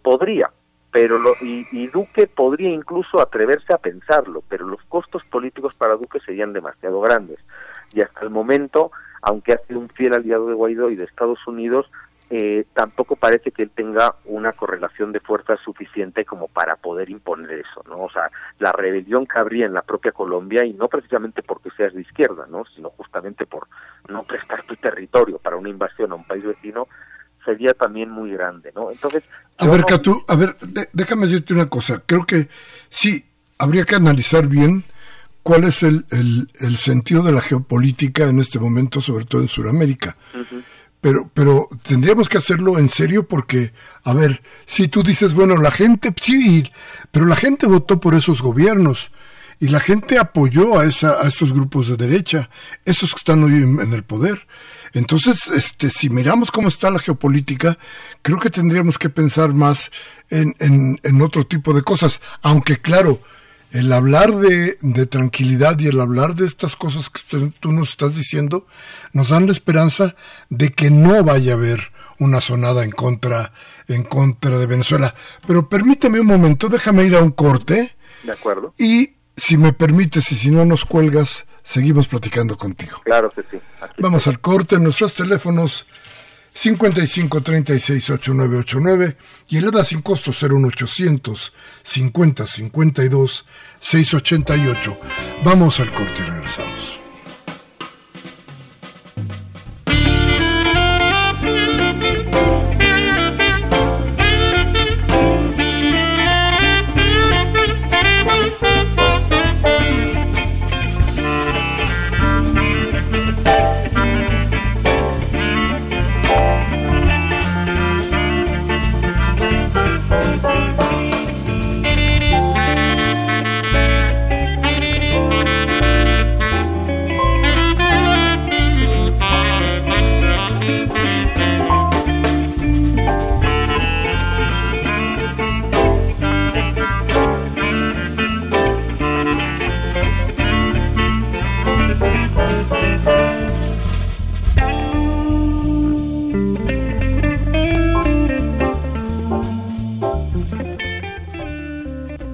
[0.01, 0.51] podría,
[0.91, 6.19] pero lo, y, Duque podría incluso atreverse a pensarlo, pero los costos políticos para Duque
[6.19, 7.39] serían demasiado grandes.
[7.93, 11.45] Y hasta el momento, aunque ha sido un fiel aliado de Guaidó y de Estados
[11.47, 11.89] Unidos,
[12.31, 17.51] eh, tampoco parece que él tenga una correlación de fuerzas suficiente como para poder imponer
[17.51, 18.03] eso, ¿no?
[18.03, 21.93] O sea, la rebelión que habría en la propia Colombia, y no precisamente porque seas
[21.93, 22.65] de izquierda, ¿no?
[22.75, 23.67] Sino justamente por
[24.09, 26.87] no prestar tu territorio para una invasión a un país vecino,
[27.43, 28.91] sería también muy grande, ¿no?
[28.91, 29.23] Entonces...
[29.57, 30.55] A ver, Catu, a ver,
[30.93, 32.01] déjame decirte una cosa.
[32.05, 32.47] Creo que
[32.89, 33.25] sí,
[33.57, 34.85] habría que analizar bien
[35.43, 40.15] cuál es el, el, sentido de la geopolítica en este momento, sobre todo en Sudamérica
[41.01, 43.71] pero, pero tendríamos que hacerlo en serio porque,
[44.03, 46.69] a ver, si tú dices, bueno, la gente, sí,
[47.11, 49.11] pero la gente votó por esos gobiernos
[49.59, 52.49] y la gente apoyó a, esa, a esos grupos de derecha,
[52.85, 54.45] esos que están hoy en, el poder.
[54.93, 57.77] Entonces, este, si miramos cómo está la geopolítica,
[58.21, 59.91] creo que tendríamos que pensar más
[60.29, 63.21] en, en, en otro tipo de cosas, aunque claro,
[63.71, 67.21] el hablar de, de, tranquilidad y el hablar de estas cosas que
[67.59, 68.65] tú nos estás diciendo
[69.13, 70.15] nos dan la esperanza
[70.49, 73.51] de que no vaya a haber una sonada en contra
[73.87, 75.13] en contra de Venezuela.
[75.45, 77.95] Pero permíteme un momento, déjame ir a un corte.
[78.23, 78.71] De acuerdo.
[78.77, 83.01] Y si me permites y si no nos cuelgas, seguimos platicando contigo.
[83.03, 83.59] Claro que sí.
[83.97, 85.85] Vamos al corte, nuestros teléfonos
[86.53, 89.17] 55 36 8989
[89.49, 93.45] y el EDA sin costo 01800 50 52
[93.79, 94.97] 688.
[95.43, 96.88] Vamos al corte y regresamos.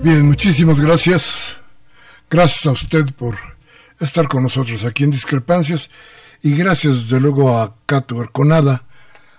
[0.06, 1.60] Bien, muchísimas gracias.
[2.30, 3.34] Gracias a usted por
[4.00, 5.90] estar con nosotros aquí en Discrepancias
[6.44, 8.84] y gracias desde luego a Cato Arconada,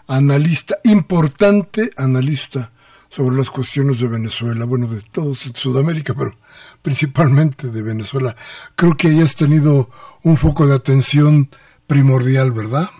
[0.08, 2.72] analista, importante analista
[3.08, 6.34] sobre las cuestiones de Venezuela, bueno, de todos Sudamérica, pero
[6.82, 8.34] principalmente de Venezuela.
[8.74, 9.88] Creo que hayas tenido
[10.24, 11.48] un foco de atención
[11.86, 12.90] primordial, ¿verdad?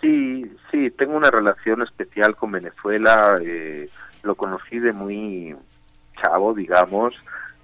[0.00, 0.42] Sí,
[0.72, 3.88] sí, tengo una relación especial con Venezuela, eh,
[4.24, 5.54] lo conocí de muy
[6.20, 7.14] chavo, digamos,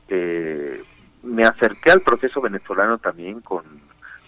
[0.09, 0.83] eh,
[1.23, 3.65] me acerqué al proceso venezolano también con,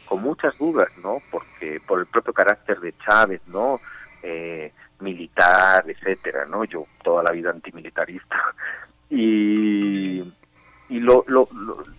[0.07, 1.19] con muchas dudas, ¿no?
[1.31, 3.81] Porque por el propio carácter de Chávez, ¿no?
[4.23, 6.65] Eh, militar, etcétera, ¿no?
[6.65, 8.37] Yo toda la vida antimilitarista.
[9.09, 10.21] Y,
[10.89, 11.49] y lo, lo,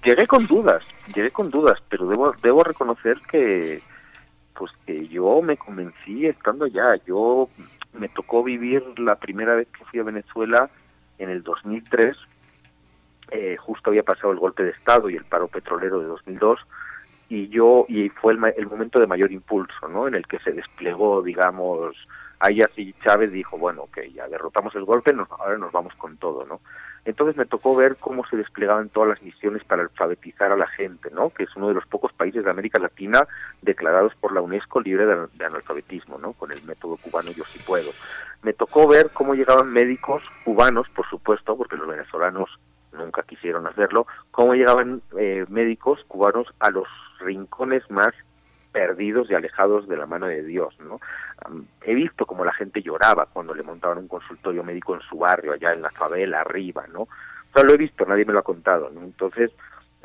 [0.04, 0.84] llegué con dudas,
[1.16, 3.82] llegué con dudas, pero debo, debo reconocer que,
[4.54, 6.96] pues que yo me convencí estando allá.
[7.06, 7.48] Yo
[7.94, 10.70] me tocó vivir la primera vez que fui a Venezuela
[11.18, 12.16] en el 2003,
[13.32, 16.60] eh, justo había pasado el golpe de Estado y el paro petrolero de 2002,
[17.30, 20.08] y yo y fue el, el momento de mayor impulso, ¿no?
[20.08, 21.96] En el que se desplegó, digamos,
[22.40, 26.18] ahí así Chávez dijo, bueno, ok, ya derrotamos el golpe, nos, ahora nos vamos con
[26.18, 26.62] todo, ¿no?
[27.08, 31.10] Entonces me tocó ver cómo se desplegaban todas las misiones para alfabetizar a la gente,
[31.10, 31.30] ¿no?
[31.30, 33.26] Que es uno de los pocos países de América Latina
[33.62, 36.34] declarados por la UNESCO libre de, analfabetismo, ¿no?
[36.34, 37.92] Con el método cubano Yo sí puedo.
[38.44, 42.50] Me tocó ver cómo llegaban médicos cubanos, por supuesto, porque los venezolanos
[42.92, 46.90] nunca quisieron hacerlo, cómo llegaban eh, médicos cubanos a los
[47.22, 48.14] rincones más
[48.78, 51.00] perdidos y alejados de la mano de Dios, ¿no?
[51.82, 55.54] he visto como la gente lloraba cuando le montaban un consultorio médico en su barrio,
[55.54, 57.08] allá en la favela, arriba, ¿no?
[57.56, 59.02] O lo he visto, nadie me lo ha contado, ¿no?
[59.02, 59.52] Entonces,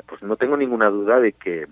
[0.07, 1.67] pues no tengo ninguna duda de que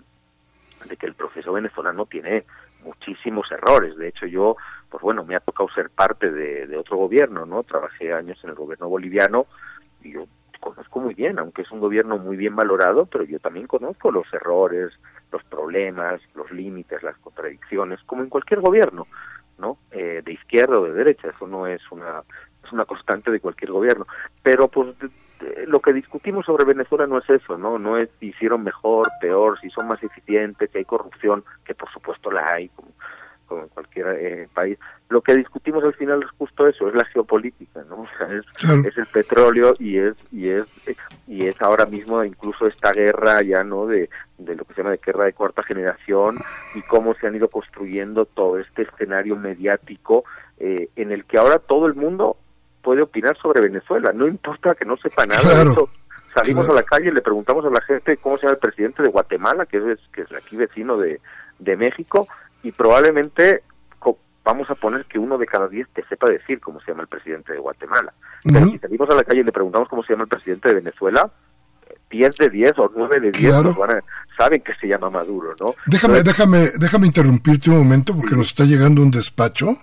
[0.88, 2.44] de que el proceso venezolano tiene
[2.84, 3.96] muchísimos errores.
[3.96, 4.56] De hecho, yo,
[4.88, 7.64] pues bueno, me ha tocado ser parte de, de otro gobierno, ¿no?
[7.64, 9.46] Trabajé años en el gobierno boliviano
[10.02, 10.26] y yo
[10.60, 14.32] conozco muy bien, aunque es un gobierno muy bien valorado, pero yo también conozco los
[14.32, 14.92] errores,
[15.32, 19.06] los problemas, los límites, las contradicciones, como en cualquier gobierno,
[19.58, 19.78] ¿no?
[19.90, 22.22] Eh, de izquierda o de derecha, eso no es una
[22.64, 24.06] es una constante de cualquier gobierno.
[24.42, 24.94] Pero pues
[25.66, 27.78] lo que discutimos sobre Venezuela no es eso, ¿no?
[27.78, 31.90] No es si hicieron mejor, peor, si son más eficientes, si hay corrupción, que por
[31.90, 32.90] supuesto la hay, como
[33.60, 34.78] en cualquier eh, país.
[35.08, 38.06] Lo que discutimos al final es justo eso, es la geopolítica, ¿no?
[38.86, 40.66] es, el petróleo y es y es
[41.26, 44.92] y es ahora mismo incluso esta guerra ya no de, de lo que se llama
[44.92, 46.38] de guerra de cuarta generación
[46.74, 50.24] y cómo se han ido construyendo todo este escenario mediático
[50.58, 52.36] eh, en el que ahora todo el mundo
[52.82, 55.88] puede opinar sobre Venezuela, no importa que no sepa nada de eso.
[56.34, 59.02] Salimos a la calle y le preguntamos a la gente cómo se llama el presidente
[59.02, 61.20] de Guatemala, que es, que es aquí vecino de,
[61.58, 62.26] de México,
[62.62, 63.62] y probablemente
[64.44, 67.08] vamos a poner que uno de cada diez te sepa decir cómo se llama el
[67.08, 68.12] presidente de Guatemala.
[68.42, 70.74] Pero si salimos a la calle y le preguntamos cómo se llama el presidente de
[70.74, 71.30] Venezuela,
[72.10, 73.54] 10 de 10 o 9 de 10
[74.36, 75.74] saben que se llama Maduro, ¿no?
[75.86, 79.78] Déjame, déjame, déjame interrumpirte un momento porque nos está llegando un despacho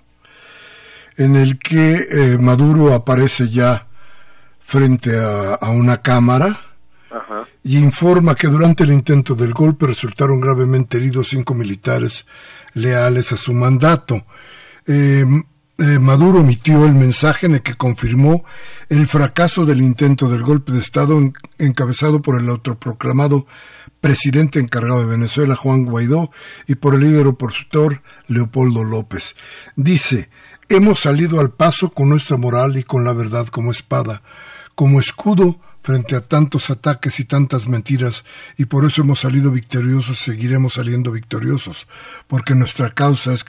[1.15, 3.87] en el que eh, Maduro aparece ya
[4.59, 6.68] frente a una cámara
[7.63, 12.25] y informa que durante el intento del golpe resultaron gravemente heridos cinco militares
[12.73, 14.25] leales a su mandato.
[14.85, 15.25] Eh,
[15.79, 18.43] eh, Maduro emitió el mensaje en el que confirmó
[18.89, 21.17] el fracaso del intento del golpe de Estado
[21.57, 23.45] encabezado por el autoproclamado
[24.01, 26.31] presidente encargado de Venezuela, Juan Guaidó,
[26.67, 29.35] y por el líder opositor, Leopoldo López.
[29.77, 30.29] Dice,
[30.67, 34.21] hemos salido al paso con nuestra moral y con la verdad como espada,
[34.80, 38.23] como escudo frente a tantos ataques y tantas mentiras,
[38.58, 41.86] y por eso hemos salido victoriosos, seguiremos saliendo victoriosos,
[42.27, 43.44] porque nuestra causa es,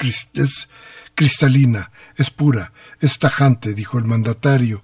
[1.15, 4.83] cristalina, es pura, es tajante, dijo el mandatario.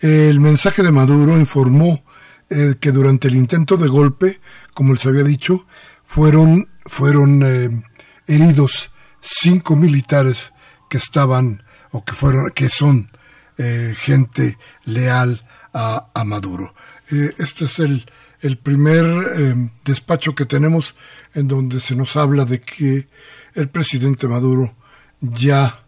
[0.00, 2.04] El mensaje de Maduro informó
[2.50, 4.40] eh, que durante el intento de golpe,
[4.74, 5.68] como les había dicho,
[6.02, 7.84] fueron, fueron eh,
[8.26, 10.52] heridos cinco militares
[10.90, 11.62] que estaban
[11.92, 13.12] o que fueron que son
[13.56, 16.74] eh, gente leal a, a Maduro.
[17.10, 18.06] este es el,
[18.40, 20.94] el primer despacho que tenemos
[21.34, 23.06] en donde se nos habla de que
[23.54, 24.74] el presidente Maduro
[25.20, 25.84] ya,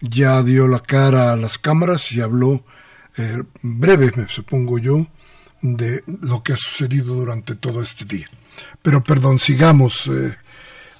[0.00, 2.64] ya dio la cara a las cámaras y habló
[3.16, 5.06] eh, breve, me supongo yo,
[5.60, 8.26] de lo que ha sucedido durante todo este día.
[8.82, 10.06] Pero perdón, sigamos.
[10.06, 10.36] Eh,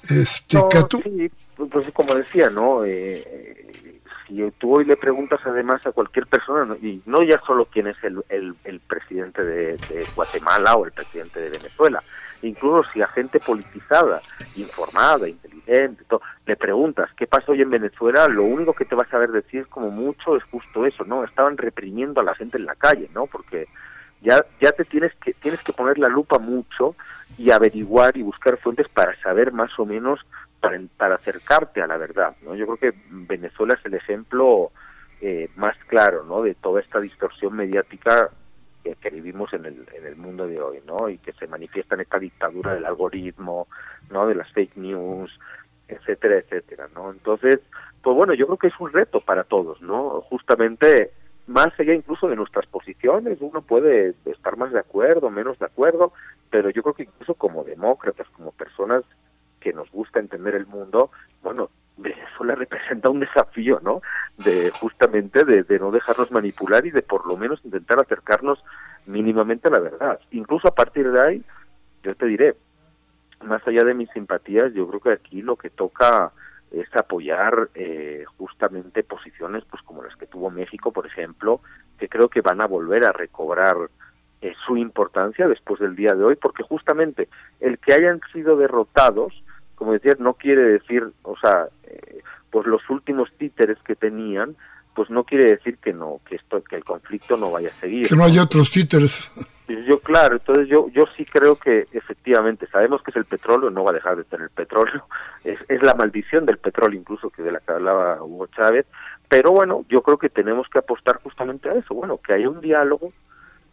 [0.09, 0.57] este,
[1.03, 1.31] sí,
[1.71, 2.83] pues como decía, ¿no?
[2.83, 4.00] Eh,
[4.31, 7.97] si tú hoy le preguntas además a cualquier persona, y no ya solo quién es
[8.03, 9.77] el, el, presidente de,
[10.15, 12.01] Guatemala o el presidente de Venezuela,
[12.41, 14.21] incluso si a gente politizada,
[14.55, 19.03] informada, inteligente, todo, le preguntas qué pasa hoy en Venezuela, lo único que te va
[19.03, 21.23] a saber decir como mucho es justo eso, ¿no?
[21.23, 23.27] Estaban reprimiendo a la gente en la calle, ¿no?
[23.27, 23.67] Porque
[24.21, 26.95] ya ya te tienes que tienes que poner la lupa mucho
[27.37, 30.19] y averiguar y buscar fuentes para saber más o menos
[30.61, 32.55] para, para acercarte a la verdad, ¿no?
[32.55, 34.71] Yo creo que Venezuela es el ejemplo
[35.19, 36.41] eh, más claro, ¿no?
[36.43, 38.29] De toda esta distorsión mediática
[38.83, 41.09] que, vivimos en el, en el mundo de hoy, ¿no?
[41.09, 43.67] Y que se manifiesta en esta dictadura del algoritmo,
[44.09, 44.27] ¿no?
[44.27, 45.31] De las fake news,
[45.87, 47.11] etcétera, etcétera, ¿no?
[47.11, 47.59] Entonces,
[48.01, 50.21] pues bueno, yo creo que es un reto para todos, ¿no?
[50.21, 51.11] Justamente
[51.47, 56.13] más allá incluso de nuestras posiciones, uno puede estar más de acuerdo, menos de acuerdo,
[56.49, 59.03] pero yo creo que incluso como demócratas, como personas
[59.61, 61.69] que nos gusta entender el mundo, bueno,
[62.43, 64.01] le representa un desafío, ¿no?
[64.37, 68.63] De justamente de, no dejarnos manipular y de por lo menos intentar acercarnos
[69.05, 70.19] mínimamente a la verdad.
[70.31, 71.43] Incluso a partir de ahí,
[72.03, 72.55] yo te diré,
[73.43, 76.31] más allá de mis simpatías, yo creo que aquí lo que toca
[76.71, 81.61] es apoyar eh, justamente posiciones pues como las que tuvo México, por ejemplo,
[81.97, 83.75] que creo que van a volver a recobrar
[84.71, 87.27] su importancia después del día de hoy, porque justamente
[87.59, 89.33] el que hayan sido derrotados
[89.81, 94.55] como decía, no quiere decir, o sea, eh, pues los últimos títeres que tenían,
[94.93, 98.07] pues no quiere decir que no, que esto, que el conflicto no vaya a seguir.
[98.07, 99.31] Que no hay otros títeres.
[99.87, 103.83] Yo, claro, entonces yo, yo sí creo que efectivamente sabemos que es el petróleo, no
[103.83, 105.03] va a dejar de tener petróleo,
[105.43, 108.85] es, es la maldición del petróleo incluso que de la que hablaba Hugo Chávez,
[109.27, 112.61] pero bueno, yo creo que tenemos que apostar justamente a eso, bueno, que haya un
[112.61, 113.11] diálogo,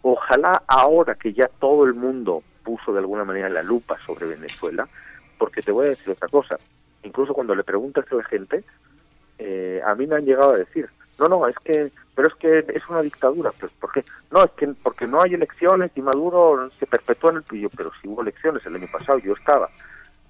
[0.03, 4.88] ojalá ahora que ya todo el mundo puso de alguna manera la lupa sobre Venezuela,
[5.38, 6.59] porque te voy a decir otra cosa,
[7.03, 8.64] incluso cuando le preguntas a la gente,
[9.38, 10.88] eh, a mí me han llegado a decir,
[11.18, 14.05] no, no, es que, pero es que es una dictadura, pues, ¿por qué?
[14.30, 17.90] No, es que porque no hay elecciones y Maduro se perpetúa en el pillo, pero
[18.01, 19.68] si hubo elecciones el año pasado, yo estaba.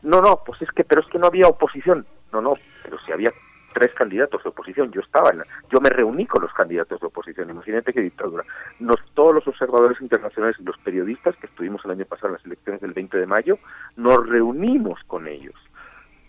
[0.03, 2.07] No, no, pues es que, pero es que no había oposición.
[2.33, 2.53] No, no,
[2.83, 3.31] pero si había
[3.73, 7.07] tres candidatos de oposición, yo estaba en la, yo me reuní con los candidatos de
[7.07, 8.45] oposición, imagínate qué dictadura.
[8.81, 12.45] Nos, todos los observadores internacionales y los periodistas que estuvimos el año pasado en las
[12.45, 13.59] elecciones del 20 de mayo,
[13.97, 15.55] nos reunimos con ellos.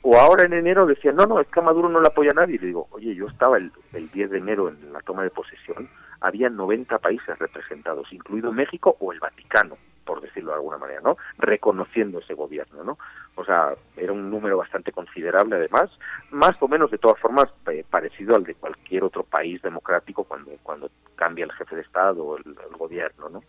[0.02, 2.40] O ahora en enero decían, no, no, es que a Maduro no le apoya a
[2.40, 2.56] nadie.
[2.56, 5.90] Y digo, oye, yo estaba el, el 10 de enero en la toma de posesión,
[6.22, 9.78] había 90 países representados, incluido México o el Vaticano
[10.10, 11.18] por decirlo de alguna manera, ¿no?
[11.38, 12.98] Reconociendo ese gobierno, ¿no?
[13.40, 15.90] O sea, era un número bastante considerable además,
[16.30, 20.52] más o menos de todas formas eh, parecido al de cualquier otro país democrático cuando
[20.62, 22.44] cuando cambia el jefe de Estado o el,
[22.78, 23.44] gobierno, ¿no?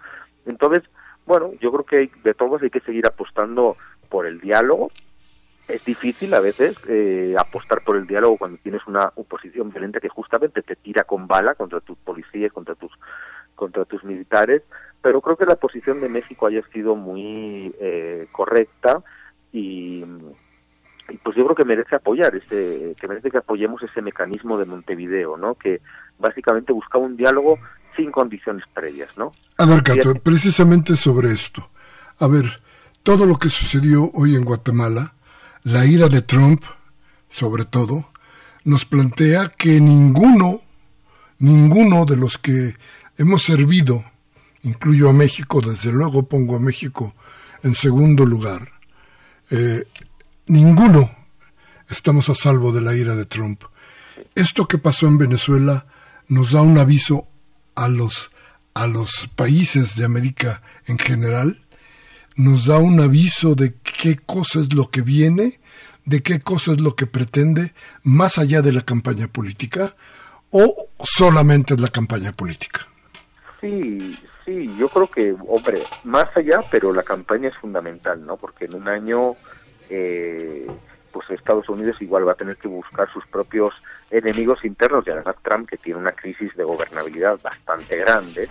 [0.47, 0.85] Entonces,
[1.27, 3.77] bueno, yo creo que de todos hay que seguir apostando
[4.09, 4.91] por el diálogo,
[5.67, 10.09] es difícil a veces eh, apostar por el diálogo cuando tienes una oposición violenta que
[10.09, 12.93] justamente te tira con bala contra tus policías, contra tus
[13.57, 14.63] contra tus militares,
[15.03, 19.03] pero creo que la posición de México haya sido muy eh, correcta
[19.53, 20.05] y,
[21.23, 25.37] pues yo creo que merece apoyar ese que merece que apoyemos ese mecanismo de Montevideo
[25.37, 25.81] no que
[26.19, 27.59] básicamente buscaba un diálogo
[27.97, 31.69] sin condiciones previas no a ver Cato precisamente sobre esto.
[32.21, 32.45] A ver
[33.03, 35.15] todo lo que sucedió hoy en Guatemala
[35.65, 36.63] la ira de Trump
[37.29, 38.11] sobre todo
[38.65, 40.61] nos plantea que ninguno
[41.41, 42.77] ninguno de los que
[43.19, 44.05] hemos servido
[44.63, 47.15] incluyo a México, desde luego pongo a México
[47.63, 48.80] en segundo lugar.
[49.51, 49.85] Eh,
[50.47, 51.11] ninguno
[51.89, 53.65] estamos a salvo de la ira de Trump.
[54.35, 55.87] Esto que pasó en Venezuela
[56.29, 57.27] nos da un aviso
[57.75, 58.31] a los,
[58.75, 61.61] a los países de América en general,
[62.37, 65.61] nos da un aviso de qué cosa es lo que viene,
[66.05, 69.97] de qué cosa es lo que pretende, más allá de la campaña política,
[70.51, 72.87] o solamente es la campaña política.
[73.61, 78.37] Sí, Sí, yo creo que, hombre, más allá, pero la campaña es fundamental, ¿no?
[78.37, 79.37] Porque en un año,
[79.89, 80.67] eh,
[81.13, 83.75] pues Estados Unidos igual va a tener que buscar sus propios
[84.11, 88.49] enemigos internos y además Trump que tiene una crisis de gobernabilidad bastante grande,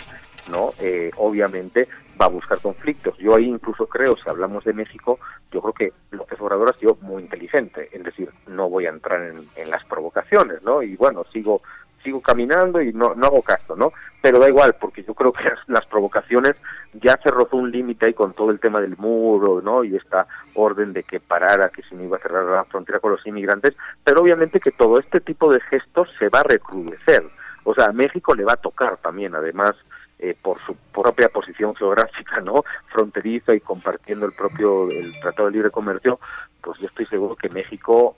[0.50, 0.74] ¿no?
[0.80, 1.88] Eh, obviamente
[2.20, 3.18] va a buscar conflictos.
[3.18, 5.20] Yo ahí incluso creo, si hablamos de México,
[5.52, 9.22] yo creo que López Obrador ha sido muy inteligente, es decir, no voy a entrar
[9.22, 10.84] en, en las provocaciones, ¿no?
[10.84, 11.62] Y bueno, sigo
[12.04, 13.92] sigo caminando y no, no hago caso, ¿no?
[14.22, 16.56] Pero da igual, porque yo creo que las, provocaciones
[16.94, 19.84] ya se rozó un límite ahí con todo el tema del muro, ¿no?
[19.84, 23.12] Y esta orden de que parara, que se me iba a cerrar la frontera con
[23.12, 27.24] los inmigrantes, pero obviamente que todo este tipo de gestos se va a recrudecer.
[27.64, 29.76] O sea, a México le va a tocar también, además,
[30.22, 32.66] eh, por su propia posición geográfica, ¿no?
[32.92, 36.20] Fronteriza y compartiendo el propio el Tratado de Libre Comercio,
[36.62, 38.18] pues yo estoy seguro que México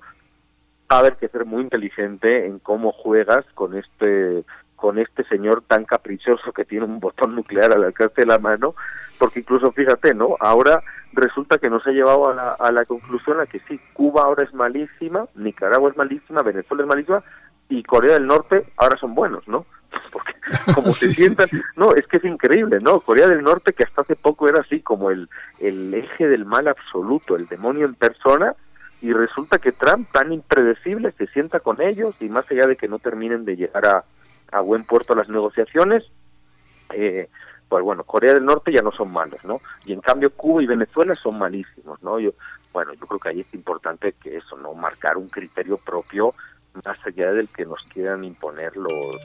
[0.91, 4.43] va a haber que ser muy inteligente en cómo juegas con este
[4.75, 8.73] con este señor tan caprichoso que tiene un botón nuclear al alcance de la mano,
[9.19, 10.37] porque incluso fíjate, ¿no?
[10.39, 10.81] Ahora
[11.13, 14.43] resulta que nos ha llevado a la, a la conclusión a que sí, Cuba ahora
[14.43, 17.23] es malísima, Nicaragua es malísima, Venezuela es malísima
[17.69, 19.67] y Corea del Norte ahora son buenos, ¿no?
[20.11, 20.33] Porque
[20.73, 23.01] como se sientan, no, es que es increíble, ¿no?
[23.01, 25.29] Corea del Norte que hasta hace poco era así como el,
[25.59, 28.55] el eje del mal absoluto, el demonio en persona,
[29.01, 32.87] y resulta que Trump, tan impredecible, se sienta con ellos y más allá de que
[32.87, 34.05] no terminen de llegar
[34.51, 36.03] a, buen puerto las negociaciones,
[36.93, 37.29] eh,
[37.69, 39.61] pues bueno, Corea del Norte ya no son malos, ¿no?
[39.85, 42.19] Y en cambio Cuba y Venezuela son malísimos, ¿no?
[42.19, 42.31] Yo,
[42.73, 44.73] bueno, yo creo que ahí es importante que eso, ¿no?
[44.73, 46.33] Marcar un criterio propio
[46.85, 49.17] más allá del que nos quieran imponer los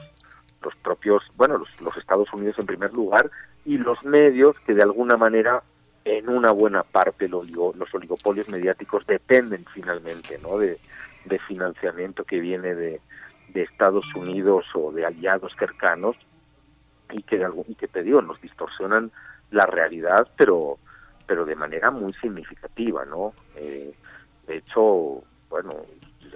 [0.63, 3.29] los propios, bueno, los, los Estados Unidos en primer lugar
[3.65, 5.61] y los medios que de alguna manera
[6.07, 7.45] en una buena parte los,
[7.93, 10.57] oligopolios mediáticos dependen finalmente ¿no?
[10.57, 10.79] de,
[11.47, 13.01] financiamiento que viene de,
[13.49, 16.15] de, Estados Unidos o de aliados cercanos
[17.11, 19.11] y que, y que te digo, nos distorsionan
[19.51, 20.77] la realidad, pero,
[21.25, 23.33] pero de manera muy significativa, ¿no?
[23.55, 23.93] Eh,
[24.47, 25.75] de hecho, bueno,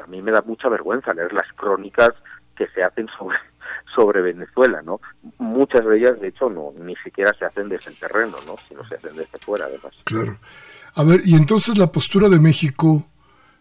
[0.02, 2.12] a mí me da mucha vergüenza leer las crónicas
[2.56, 3.38] que se hacen sobre
[3.96, 5.00] sobre Venezuela, ¿no?
[5.38, 8.56] Muchas de ellas, de hecho, no ni siquiera se hacen desde el terreno, ¿no?
[8.68, 9.94] Sino se hacen desde fuera, además.
[10.06, 10.38] Claro.
[10.96, 13.08] A ver, y entonces la postura de México,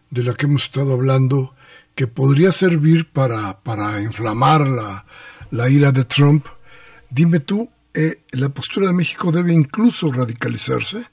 [0.09, 1.53] de la que hemos estado hablando,
[1.95, 5.05] que podría servir para, para inflamar la,
[5.49, 6.45] la ira de Trump,
[7.09, 11.05] dime tú, eh, ¿la postura de México debe incluso radicalizarse?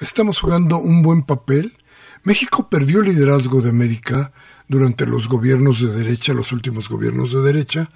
[0.00, 1.76] ¿Estamos jugando un buen papel?
[2.24, 4.32] México perdió liderazgo de América
[4.72, 7.88] durante los gobiernos de derecha, los últimos gobiernos de derecha,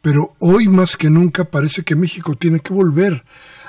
[0.00, 3.22] pero hoy más que nunca parece que México tiene que volver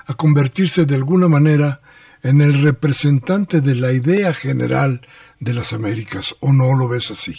[0.08, 1.82] a convertirse de alguna manera
[2.24, 5.02] en el representante de la idea general
[5.42, 7.36] de las Américas, ¿o no lo ves así?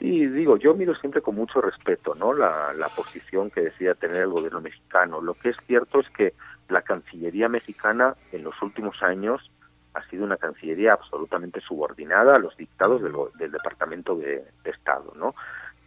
[0.00, 2.34] Sí, digo, yo miro siempre con mucho respeto, ¿no?
[2.34, 5.22] La, la posición que decía tener el gobierno mexicano.
[5.22, 6.34] Lo que es cierto es que
[6.68, 9.48] la Cancillería mexicana en los últimos años
[9.96, 15.34] ha sido una Cancillería absolutamente subordinada a los dictados del, Departamento de, Estado, ¿no?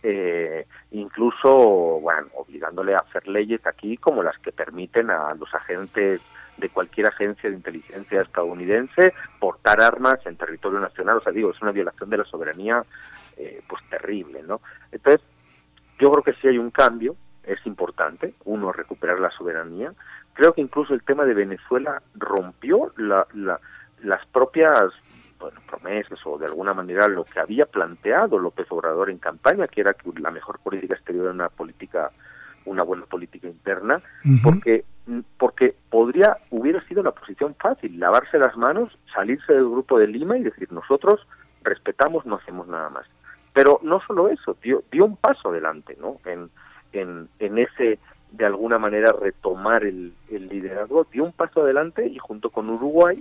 [0.03, 6.22] eh, incluso, bueno, obligándole a hacer leyes aquí como las que permiten a los agentes
[6.57, 11.18] de cualquier agencia de inteligencia estadounidense portar armas en territorio nacional.
[11.18, 12.84] O sea, digo, es una violación de la soberanía,
[13.38, 14.62] eh, pues terrible, ¿no?
[14.91, 15.22] Entonces,
[15.99, 19.93] yo creo que si hay un cambio, es importante, uno, recuperar la soberanía.
[20.34, 23.60] Creo que incluso el tema de Venezuela rompió la, la,
[24.03, 24.91] las propias
[25.39, 29.81] bueno, promesas o de alguna manera lo que había planteado López Obrador en campaña, que
[29.81, 32.11] era que la mejor política exterior era una política,
[32.65, 34.01] una buena política interna,
[34.43, 34.83] porque
[35.37, 40.37] porque podría hubiera sido la posición fácil, lavarse las manos, salirse del grupo de Lima
[40.37, 41.25] y decir nosotros
[41.63, 43.05] respetamos, no hacemos nada más.
[43.53, 46.17] Pero no solo eso, dio, dio un paso adelante, ¿no?
[46.25, 46.49] En,
[46.93, 47.97] en, en ese
[48.31, 53.19] de alguna manera retomar el, el liderazgo, dio un paso adelante y junto con Uruguay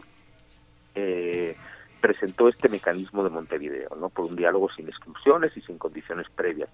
[0.98, 1.56] eh,
[2.00, 4.08] presentó este mecanismo de Montevideo, ¿no?
[4.08, 6.68] Por un diálogo sin exclusiones y sin condiciones previas.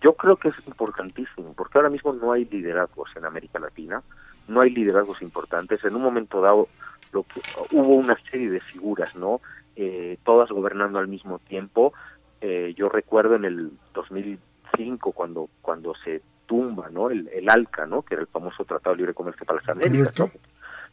[0.00, 4.02] Yo creo que es importantísimo, porque ahora mismo no hay liderazgos en América Latina,
[4.46, 5.84] no hay liderazgos importantes.
[5.84, 6.68] En un momento dado
[7.12, 7.40] lo que,
[7.72, 9.40] hubo una serie de figuras, ¿no?
[9.76, 11.92] Eh, todas gobernando al mismo tiempo.
[12.40, 17.10] Eh, yo recuerdo en el 2005 cuando cuando se tumba, ¿no?
[17.10, 18.02] El, el ALCA, ¿no?
[18.02, 20.14] Que era el famoso Tratado de Libre Comercio para las Américas.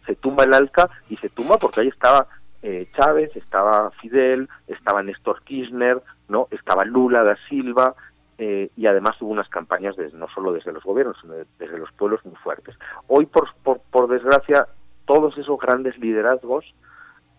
[0.06, 2.28] Se tumba el ALCA y se tumba porque ahí estaba
[2.68, 7.94] eh, Chávez, estaba Fidel, estaba Néstor Kirchner, no, estaba Lula da Silva
[8.40, 12.26] eh, y además hubo unas campañas no solo desde los gobiernos, sino desde los pueblos
[12.26, 12.76] muy fuertes.
[13.08, 14.68] Hoy, por, desgracia,
[15.06, 16.66] todos esos grandes liderazgos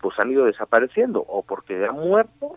[0.00, 2.54] pues han ido desapareciendo o porque han muerto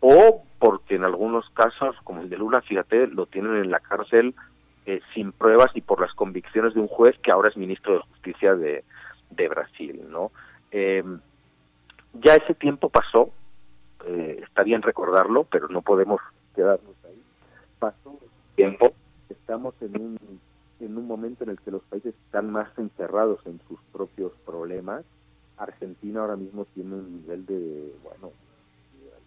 [0.00, 4.34] o porque en algunos casos, como el de Lula, fíjate, lo tienen en la cárcel
[4.84, 8.00] eh, sin pruebas y por las convicciones de un juez que ahora es ministro de
[8.00, 8.84] Justicia de,
[9.30, 10.30] de Brasil, ¿no?
[12.14, 13.30] Ya ese tiempo pasó,
[14.06, 16.20] eh, está bien recordarlo, pero no podemos
[16.54, 17.22] quedarnos ahí.
[17.78, 18.18] Pasó
[18.54, 18.92] tiempo,
[19.28, 20.40] estamos en un,
[20.80, 25.04] en un momento en el que los países están más encerrados en sus propios problemas.
[25.56, 28.32] Argentina ahora mismo tiene un nivel de, bueno,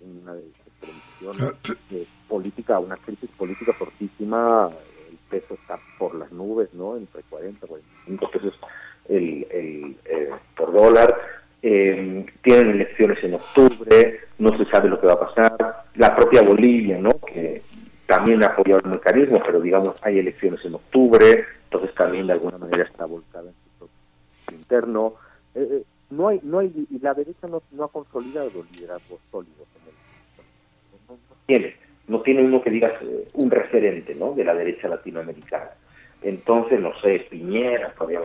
[0.01, 0.51] una de,
[1.89, 4.69] de política, una crisis política fortísima,
[5.09, 6.97] el peso está por las nubes, ¿no?
[6.97, 8.59] Entre 40 y 45 pesos
[9.09, 11.15] el, el, eh, por dólar.
[11.61, 15.83] Eh, tienen elecciones en octubre, no se sabe lo que va a pasar.
[15.95, 17.11] La propia Bolivia, ¿no?
[17.19, 17.61] Que
[18.05, 22.57] también ha apoyado el mecanismo, pero digamos hay elecciones en octubre, entonces también de alguna
[22.57, 25.13] manera está volcada en su propio interno.
[25.55, 29.89] Eh, eh, no hay, no hay, y la derecha no, ha consolidado liderazgos sólidos en
[29.89, 31.75] el no, no, tiene,
[32.07, 32.93] no tiene uno que digas
[33.33, 34.33] un referente, ¿no?
[34.33, 35.71] De la derecha latinoamericana.
[36.21, 38.21] Entonces, no sé, Piñera, todavía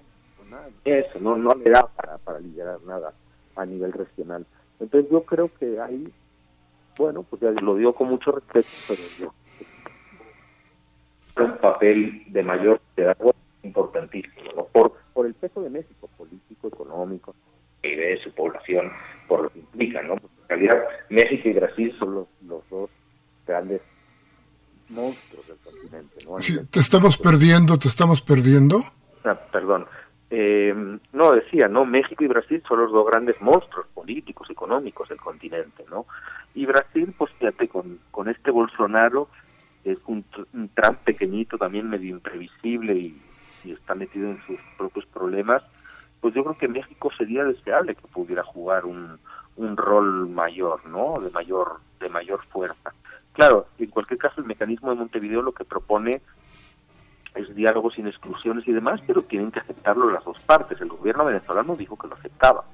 [0.84, 3.12] eso, no, no le da para, para liderar nada
[3.57, 4.46] a nivel regional.
[4.78, 6.12] Entonces yo creo que ahí,
[6.96, 9.34] bueno, pues ya lo digo con mucho respeto, pero yo
[11.36, 14.64] un papel de mayor liderazgo importantísimo, ¿no?
[14.66, 17.34] por, por el peso de México, político, económico,
[17.82, 18.90] y de su población,
[19.26, 20.16] por lo que implica, ¿no?
[20.16, 22.90] Porque en realidad México y Brasil son los, los dos
[23.46, 23.80] grandes
[24.88, 26.42] monstruos del continente, ¿no?
[26.42, 28.84] Sí, te estamos perdiendo, te estamos perdiendo.
[29.24, 29.86] Ah, perdón,
[30.31, 30.72] eh,
[31.12, 31.85] no decía, ¿no?
[31.85, 36.07] México y Brasil son los dos grandes monstruos políticos, económicos del continente, ¿no?
[36.55, 39.28] Y Brasil, pues fíjate, con, con este Bolsonaro,
[39.85, 43.20] es un, un Trump pequeñito, también medio imprevisible y,
[43.64, 45.62] y, está metido en sus propios problemas,
[46.20, 49.18] pues yo creo que México sería deseable que pudiera jugar un,
[49.57, 51.14] un rol mayor, ¿no?
[51.20, 52.95] De mayor, de mayor fuerza.
[53.33, 56.20] Claro, en cualquier caso el mecanismo de Montevideo lo que propone
[57.35, 60.81] es diálogo sin exclusiones y demás, pero tienen que aceptarlo las dos partes.
[60.81, 62.64] El gobierno venezolano dijo que lo aceptaba,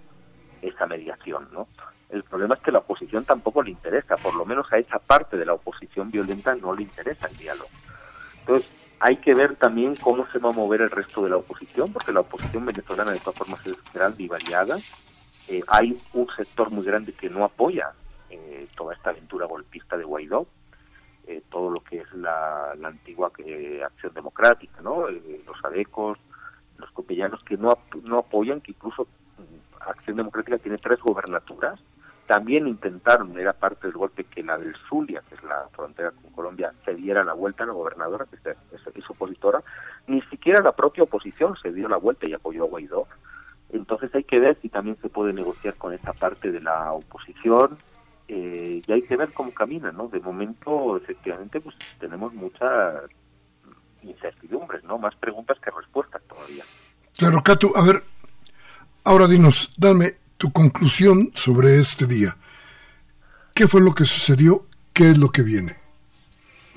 [0.63, 1.69] esa mediación, ¿no?
[2.09, 5.37] El problema es que la oposición tampoco le interesa, por lo menos a esa parte
[5.37, 7.69] de la oposición violenta no le interesa el diálogo.
[8.41, 11.93] Entonces, hay que ver también cómo se va a mover el resto de la oposición,
[11.93, 14.77] porque la oposición venezolana de todas formas es grande y.
[15.49, 17.93] Eh, hay un sector muy grande que no apoya
[18.31, 20.47] eh, toda esta aventura golpista de Guaidó,
[21.27, 25.09] eh, todo lo que es la, antigua eh, acción democrática, ¿no?
[25.09, 26.19] Eh, los adecos,
[26.79, 29.05] los copellanos que no, no apoyan, que incluso
[29.39, 31.81] mm, Acción Democrática tiene tres gobernaturas,
[32.27, 36.31] también intentaron, era parte del golpe que la del Zulia, que es la frontera con
[36.33, 39.63] Colombia, se diera la vuelta a la gobernadora, que es, opositora,
[40.07, 43.07] ni siquiera la propia oposición se dio la vuelta y apoyó a Guaidó.
[43.71, 47.79] Entonces hay que ver si también se puede negociar con esa parte de la oposición,
[48.29, 50.09] eh, y hay que ver cómo camina, ¿no?
[50.09, 53.03] De momento, efectivamente, pues tenemos muchas
[54.03, 54.99] incertidumbres, ¿no?
[54.99, 56.65] Más preguntas que respuestas todavía.
[57.17, 58.03] Claro, Cato, a ver,
[59.05, 62.37] ahora dinos, dame tu conclusión sobre este día.
[63.55, 64.67] ¿Qué fue lo que sucedió?
[64.93, 65.77] ¿Qué es lo que viene?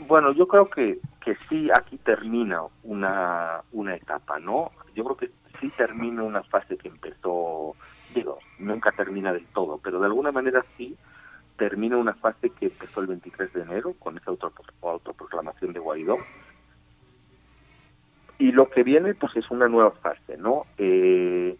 [0.07, 4.71] Bueno, yo creo que, que sí, aquí termina una, una etapa, ¿no?
[4.95, 7.75] Yo creo que sí termina una fase que empezó,
[8.15, 10.95] digo, nunca termina del todo, pero de alguna manera sí,
[11.59, 14.31] termina una fase que empezó el 23 de enero con esa
[14.81, 16.17] autoproclamación de Guaidó.
[18.39, 20.65] Y lo que viene, pues es una nueva fase, ¿no?
[20.77, 21.57] Eh,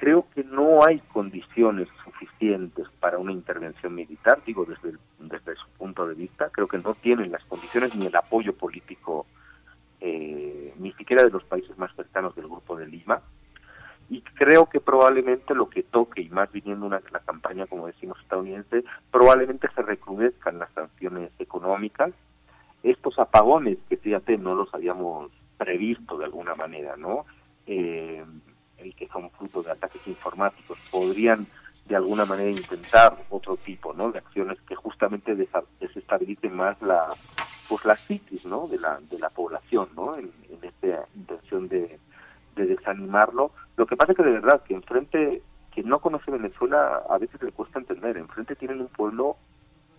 [0.00, 6.14] creo que no hay condiciones suficientes para una intervención militar, digo desde, su punto de
[6.14, 9.26] vista, creo que no tienen las condiciones ni el apoyo político,
[10.00, 13.20] eh, ni siquiera de los países más cercanos del Grupo de Lima,
[14.08, 18.18] y creo que probablemente lo que toque, y más viniendo una la campaña, como decimos,
[18.20, 22.12] estadounidense, probablemente se recrudezcan las sanciones económicas,
[22.82, 27.26] estos apagones que fíjate no los habíamos previsto de alguna manera, ¿no?
[27.66, 28.24] Eh,
[28.78, 31.46] el que son fruto de ataques informáticos, podrían
[31.86, 34.12] de alguna manera intentar otro tipo, ¿no?
[34.12, 37.06] De acciones que justamente desestabilicen más la,
[37.68, 38.68] pues la psiquis, ¿no?
[38.68, 40.16] De la, de la población, ¿no?
[40.16, 41.98] En, en esta intención de,
[42.56, 43.52] de desanimarlo.
[43.76, 45.42] Lo que pasa es que de verdad, que enfrente,
[45.72, 49.36] quien no conoce Venezuela, a veces le cuesta entender, enfrente tienen un pueblo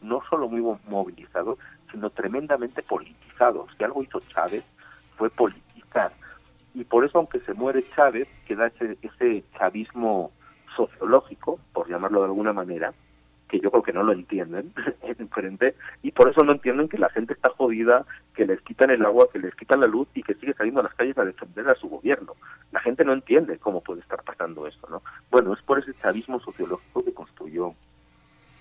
[0.01, 1.57] no solo muy movilizado,
[1.91, 3.67] sino tremendamente politizado.
[3.77, 4.63] Si algo hizo Chávez
[5.15, 6.11] fue politizar.
[6.73, 10.31] Y por eso, aunque se muere Chávez, queda ese, ese chavismo
[10.75, 12.93] sociológico, por llamarlo de alguna manera,
[13.47, 14.73] que yo creo que no lo entienden
[15.19, 19.05] enfrente y por eso no entienden que la gente está jodida, que les quitan el
[19.05, 21.67] agua, que les quitan la luz y que sigue saliendo a las calles a defender
[21.69, 22.33] a su gobierno.
[22.71, 25.01] La gente no entiende cómo puede estar pasando eso, ¿no?
[25.31, 27.73] Bueno, es por ese chavismo sociológico que construyó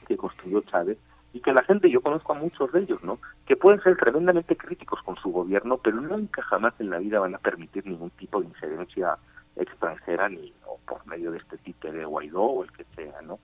[0.07, 0.99] que construyó Chávez
[1.33, 3.19] y que la gente, yo conozco a muchos de ellos, ¿no?
[3.45, 7.35] Que pueden ser tremendamente críticos con su gobierno, pero nunca jamás en la vida van
[7.35, 9.19] a permitir ningún tipo de injerencia
[9.57, 13.39] extranjera ni o por medio de este tipo de Guaidó o el que sea, ¿no?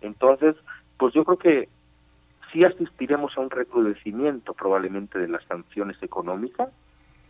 [0.00, 0.56] Entonces,
[0.98, 1.68] pues yo creo que
[2.52, 6.70] sí asistiremos a un recrudecimiento probablemente de las sanciones económicas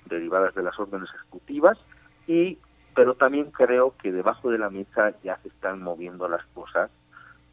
[0.07, 1.79] derivadas de las órdenes ejecutivas
[2.27, 2.59] y
[2.95, 6.91] pero también creo que debajo de la mesa ya se están moviendo las cosas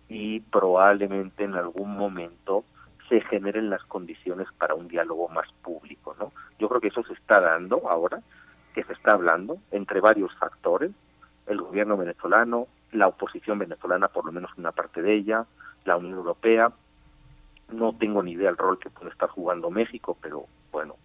[0.08, 2.64] y probablemente en algún momento
[3.10, 6.32] se generen las condiciones para un diálogo más público, ¿no?
[6.60, 8.22] Yo creo que eso se está dando ahora,
[8.74, 10.92] que se está hablando entre varios factores,
[11.48, 15.46] el gobierno venezolano, la oposición venezolana, por lo menos una parte de ella,
[15.86, 16.72] la Unión Europea,
[17.72, 20.96] no tengo ni idea del rol que puede estar jugando México, pero bueno,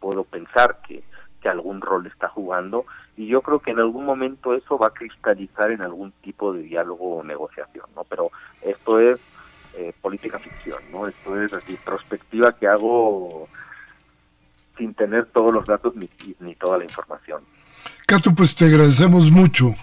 [0.00, 1.02] puedo pensar que,
[1.40, 2.84] que algún rol está jugando
[3.16, 6.62] y yo creo que en algún momento eso va a cristalizar en algún tipo de
[6.62, 8.04] diálogo o negociación, ¿no?
[8.04, 8.30] Pero
[8.62, 9.18] esto es
[9.74, 11.06] eh, política ficción, ¿no?
[11.06, 13.48] Esto es así, perspectiva que hago
[14.76, 16.08] sin tener todos los datos ni,
[16.40, 17.42] ni toda la información.
[18.06, 19.74] Cato, pues te agradecemos mucho,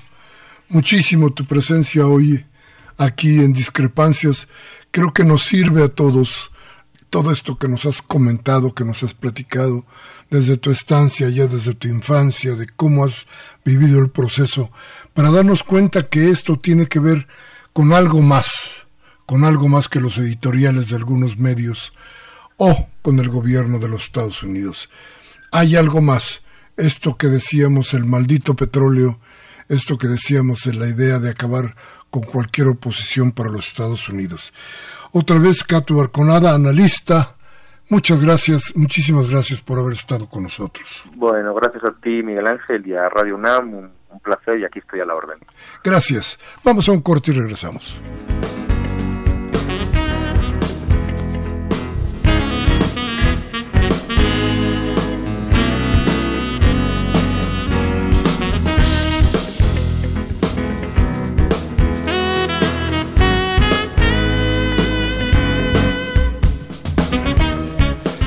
[0.70, 2.46] muchísimo tu presencia hoy
[2.98, 4.48] aquí en Discrepancias.
[4.91, 6.52] Creo que nos sirve a todos
[7.16, 9.86] todo esto que nos has comentado, que nos has platicado,
[10.30, 13.26] desde tu estancia, ya desde tu infancia, de cómo has
[13.64, 14.70] vivido el proceso,
[15.14, 17.26] para darnos cuenta que esto tiene que ver
[17.72, 18.86] con algo más,
[19.26, 21.93] con algo más que los editoriales de algunos medios
[22.58, 24.89] o con el gobierno de los Estados Unidos.
[25.54, 26.41] Hay algo más,
[26.76, 29.22] esto que decíamos, el maldito petróleo,
[29.70, 31.78] esto que decíamos en la idea de acabar
[32.16, 34.53] con cualquier oposición para los Estados Unidos.
[35.11, 37.36] Otra vez, Cato Arconada, analista.
[37.89, 41.03] Muchas gracias, muchísimas gracias por haber estado con nosotros.
[41.13, 43.74] Bueno, gracias a ti, Miguel Ángel, y a Radio UNAM.
[43.74, 45.38] Un, un placer y aquí estoy a la orden.
[45.84, 46.39] Gracias.
[46.63, 48.01] Vamos a un corte y regresamos.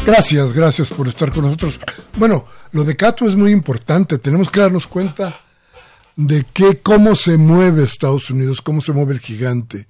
[0.08, 1.78] Gracias, gracias por estar con nosotros.
[2.16, 4.16] Bueno, lo de Cato es muy importante.
[4.16, 5.38] Tenemos que darnos cuenta
[6.16, 9.86] de que cómo se mueve Estados Unidos, cómo se mueve el gigante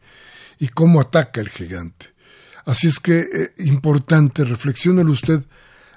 [0.58, 2.06] y cómo ataca el gigante.
[2.64, 5.44] Así es que eh, importante, reflexiónelo usted.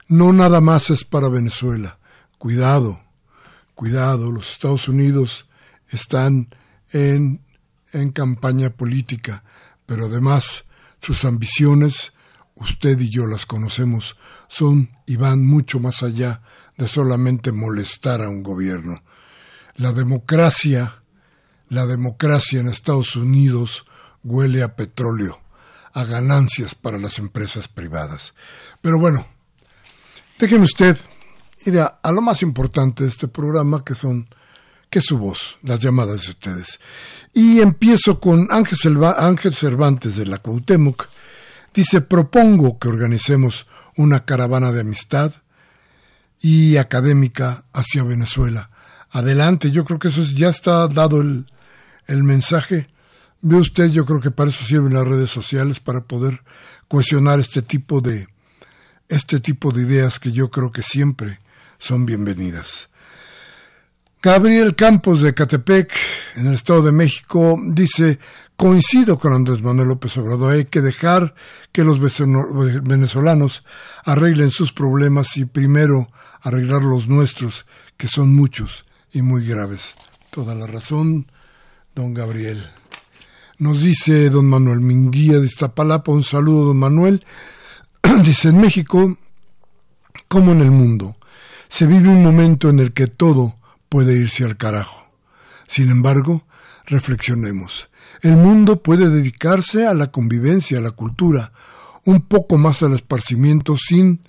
[0.07, 1.97] No nada más es para Venezuela.
[2.37, 3.01] Cuidado,
[3.73, 4.31] cuidado.
[4.31, 5.47] Los Estados Unidos
[5.89, 6.47] están
[6.91, 7.41] en,
[7.91, 9.43] en campaña política,
[9.87, 10.65] pero además
[11.01, 12.13] sus ambiciones
[12.61, 14.15] usted y yo las conocemos,
[14.47, 16.41] son y van mucho más allá
[16.77, 19.03] de solamente molestar a un gobierno.
[19.75, 21.03] La democracia,
[21.69, 23.85] la democracia en Estados Unidos
[24.23, 25.41] huele a petróleo,
[25.93, 28.33] a ganancias para las empresas privadas.
[28.81, 29.25] Pero bueno,
[30.39, 30.97] déjeme usted
[31.65, 34.27] ir a, lo más importante de este programa, que son
[34.89, 36.79] que es su voz, las llamadas de ustedes.
[37.33, 41.07] Y empiezo con Ángel, Ángel Cervantes de la Cuauhtémoc,
[41.73, 45.33] Dice, propongo que organicemos una caravana de amistad
[46.41, 48.69] y académica hacia Venezuela.
[49.09, 51.45] Adelante, yo creo que eso ya está dado el,
[52.07, 52.89] el mensaje.
[53.41, 56.43] Ve usted, yo creo que para eso sirven las redes sociales, para poder
[56.87, 58.27] cohesionar este tipo de,
[59.07, 61.39] este tipo de ideas que yo creo que siempre
[61.79, 62.89] son bienvenidas.
[64.21, 65.91] Gabriel Campos de Catepec,
[66.35, 68.19] en el Estado de México, dice,
[68.61, 71.33] coincido con Andrés Manuel López Obrador, hay que dejar
[71.71, 73.63] que los venezolanos
[74.05, 77.65] arreglen sus problemas y primero arreglar los nuestros,
[77.97, 79.95] que son muchos y muy graves.
[80.29, 81.31] Toda la razón,
[81.95, 82.63] don Gabriel.
[83.57, 87.25] Nos dice don Manuel Minguía de Iztapalapa, un saludo, don Manuel.
[88.23, 89.17] dice, en México,
[90.27, 91.15] como en el mundo,
[91.67, 93.55] se vive un momento en el que todo
[93.89, 95.07] puede irse al carajo.
[95.67, 96.45] Sin embargo,
[96.91, 97.89] reflexionemos.
[98.21, 101.51] El mundo puede dedicarse a la convivencia, a la cultura,
[102.03, 104.19] un poco más al esparcimiento sin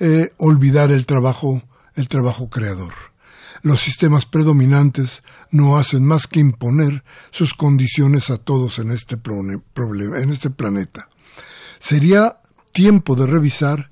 [0.00, 1.62] eh, olvidar el trabajo,
[1.94, 2.94] el trabajo creador.
[3.60, 9.16] Los sistemas predominantes no hacen más que imponer sus condiciones a todos en este,
[9.76, 11.08] en este planeta.
[11.78, 12.38] Sería
[12.72, 13.90] tiempo de revisar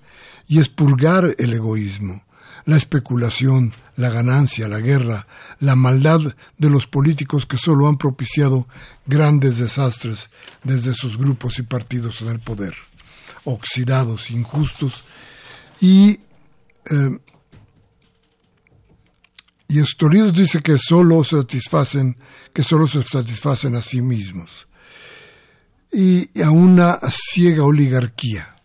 [0.49, 2.25] y expurgar el egoísmo,
[2.65, 5.27] la especulación, la ganancia, la guerra,
[5.61, 6.21] la maldad
[6.59, 8.67] de los políticos que solo han propiciado
[9.07, 10.31] grandes desastres
[10.65, 12.75] desde sus grupos y partidos en el poder,
[13.45, 15.05] oxidados, injustos
[15.81, 16.21] y
[16.91, 17.19] eh,
[19.71, 22.17] y dice que solo satisfacen,
[22.53, 24.67] que solo se satisfacen a sí mismos
[25.93, 28.57] y a una ciega oligarquía.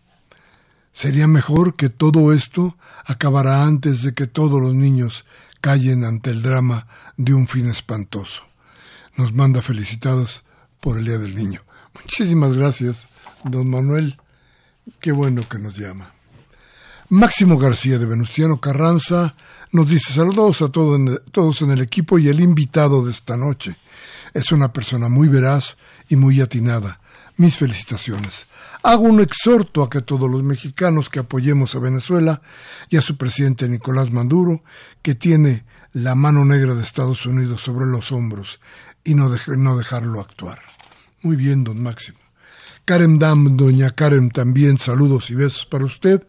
[0.95, 5.25] Sería mejor que todo esto acabara antes de que todos los niños
[5.59, 6.87] callen ante el drama
[7.17, 8.43] de un fin espantoso.
[9.17, 10.43] Nos manda felicitados
[10.79, 11.63] por el Día del Niño.
[11.95, 13.09] Muchísimas gracias,
[13.43, 14.17] don Manuel.
[15.01, 16.13] Qué bueno que nos llama.
[17.09, 19.35] Máximo García de Venustiano Carranza
[19.71, 23.75] nos dice saludos a todos en el equipo y el invitado de esta noche.
[24.33, 25.75] Es una persona muy veraz
[26.07, 27.01] y muy atinada.
[27.37, 28.47] Mis felicitaciones.
[28.81, 32.41] Hago un exhorto a que todos los mexicanos que apoyemos a Venezuela
[32.89, 34.63] y a su presidente Nicolás Maduro,
[35.01, 38.59] que tiene la mano negra de Estados Unidos sobre los hombros
[39.03, 40.59] y no, no dejarlo actuar.
[41.21, 42.19] Muy bien, don Máximo.
[42.85, 46.25] Karen Dam, doña Karen, también saludos y besos para usted.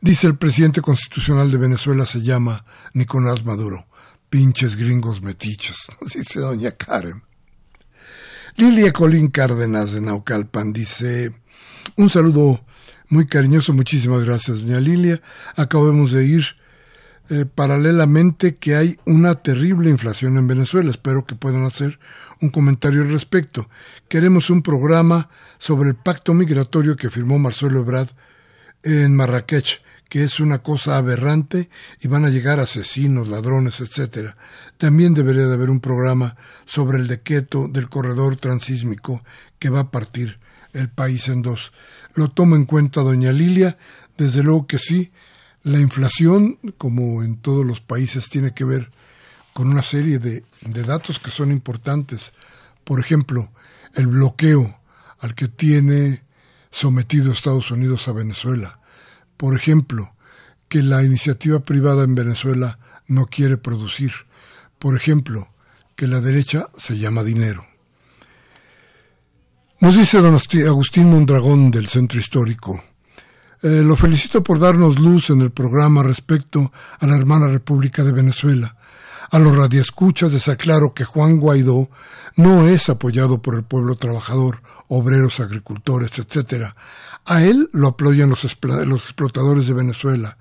[0.00, 3.86] Dice el presidente constitucional de Venezuela se llama Nicolás Maduro.
[4.28, 7.25] Pinches gringos metiches, dice doña Karen.
[8.58, 11.30] Lilia Colín Cárdenas de Naucalpan dice,
[11.96, 12.64] un saludo
[13.10, 15.20] muy cariñoso, muchísimas gracias doña Lilia.
[15.56, 16.44] Acabamos de ir
[17.28, 20.90] eh, paralelamente que hay una terrible inflación en Venezuela.
[20.90, 21.98] Espero que puedan hacer
[22.40, 23.68] un comentario al respecto.
[24.08, 25.28] Queremos un programa
[25.58, 28.08] sobre el pacto migratorio que firmó Marcelo Ebrard
[28.82, 31.68] en Marrakech que es una cosa aberrante
[32.00, 34.34] y van a llegar asesinos, ladrones, etc.
[34.78, 39.22] También debería de haber un programa sobre el decreto del corredor transísmico
[39.58, 40.38] que va a partir
[40.72, 41.72] el país en dos.
[42.14, 43.78] Lo toma en cuenta doña Lilia,
[44.16, 45.10] desde luego que sí.
[45.64, 48.90] La inflación, como en todos los países, tiene que ver
[49.52, 52.32] con una serie de, de datos que son importantes.
[52.84, 53.50] Por ejemplo,
[53.94, 54.78] el bloqueo
[55.18, 56.22] al que tiene
[56.70, 58.78] sometido Estados Unidos a Venezuela
[59.36, 60.12] por ejemplo,
[60.68, 64.12] que la iniciativa privada en Venezuela no quiere producir.
[64.78, 65.48] Por ejemplo,
[65.94, 67.66] que la derecha se llama dinero.
[69.80, 72.82] Nos dice don Agustín Mondragón del Centro Histórico.
[73.62, 78.12] Eh, lo felicito por darnos luz en el programa respecto a la hermana República de
[78.12, 78.76] Venezuela.
[79.30, 81.90] A los radioescuchas les aclaro que Juan Guaidó
[82.36, 86.74] no es apoyado por el pueblo trabajador, obreros, agricultores, etc.,
[87.26, 90.38] a él lo apoyan los, explotadores de Venezuela,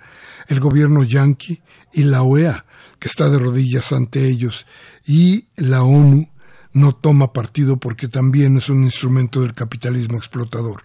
[0.48, 1.62] el gobierno yanqui
[1.92, 2.66] y la OEA,
[3.00, 4.66] que está de rodillas ante ellos,
[5.06, 6.30] y la ONU
[6.74, 10.84] no toma partido porque también es un instrumento del capitalismo explotador.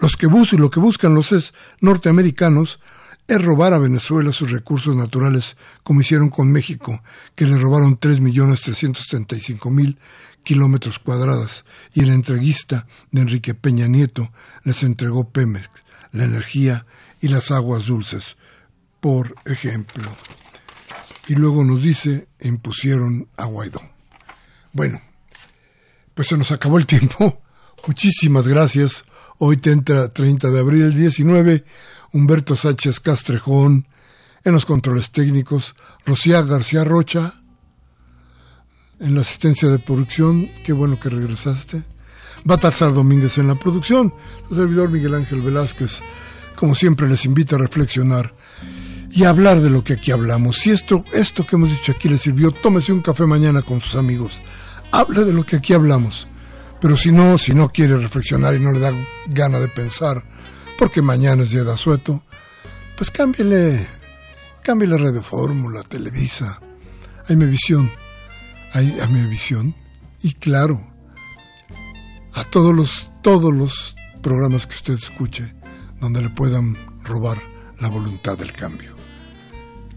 [0.00, 2.80] Los que buscan, lo que buscan los es norteamericanos
[3.28, 7.02] es robar a Venezuela sus recursos naturales, como hicieron con México,
[7.34, 9.98] que le robaron 3.335.000
[10.42, 14.32] kilómetros cuadrados, y el entreguista de Enrique Peña Nieto
[14.64, 15.68] les entregó Pemex,
[16.12, 16.86] la energía
[17.20, 18.38] y las aguas dulces,
[18.98, 20.10] por ejemplo.
[21.28, 23.82] Y luego nos dice, impusieron a Guaidó.
[24.72, 25.02] Bueno,
[26.14, 27.42] pues se nos acabó el tiempo.
[27.86, 29.04] Muchísimas gracias.
[29.36, 31.64] Hoy te entra 30 de abril, 19
[32.12, 33.86] Humberto Sánchez Castrejón,
[34.44, 35.74] en los controles técnicos,
[36.06, 37.34] Rocía García Rocha,
[39.00, 41.82] en la asistencia de producción, qué bueno que regresaste,
[42.44, 44.14] Batalzar Domínguez en la producción,
[44.50, 46.02] el servidor Miguel Ángel Velázquez,
[46.56, 48.34] como siempre les invito a reflexionar
[49.10, 50.58] y a hablar de lo que aquí hablamos.
[50.58, 53.94] Si esto, esto que hemos dicho aquí le sirvió, tómese un café mañana con sus
[53.94, 54.40] amigos,
[54.90, 56.26] hable de lo que aquí hablamos.
[56.80, 58.92] Pero si no, si no quiere reflexionar y no le da
[59.26, 60.22] gana de pensar,
[60.78, 62.22] porque mañana es día de asueto,
[62.96, 63.84] pues cámbiale,
[64.62, 66.60] cámbiale Radio Fórmula, Televisa,
[67.26, 67.90] hay mi visión,
[68.72, 69.74] a mi visión,
[70.22, 70.80] y claro,
[72.32, 75.52] a todos los, todos los programas que usted escuche,
[76.00, 77.38] donde le puedan robar
[77.80, 78.94] la voluntad del cambio.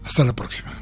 [0.04, 0.81] Hasta la próxima.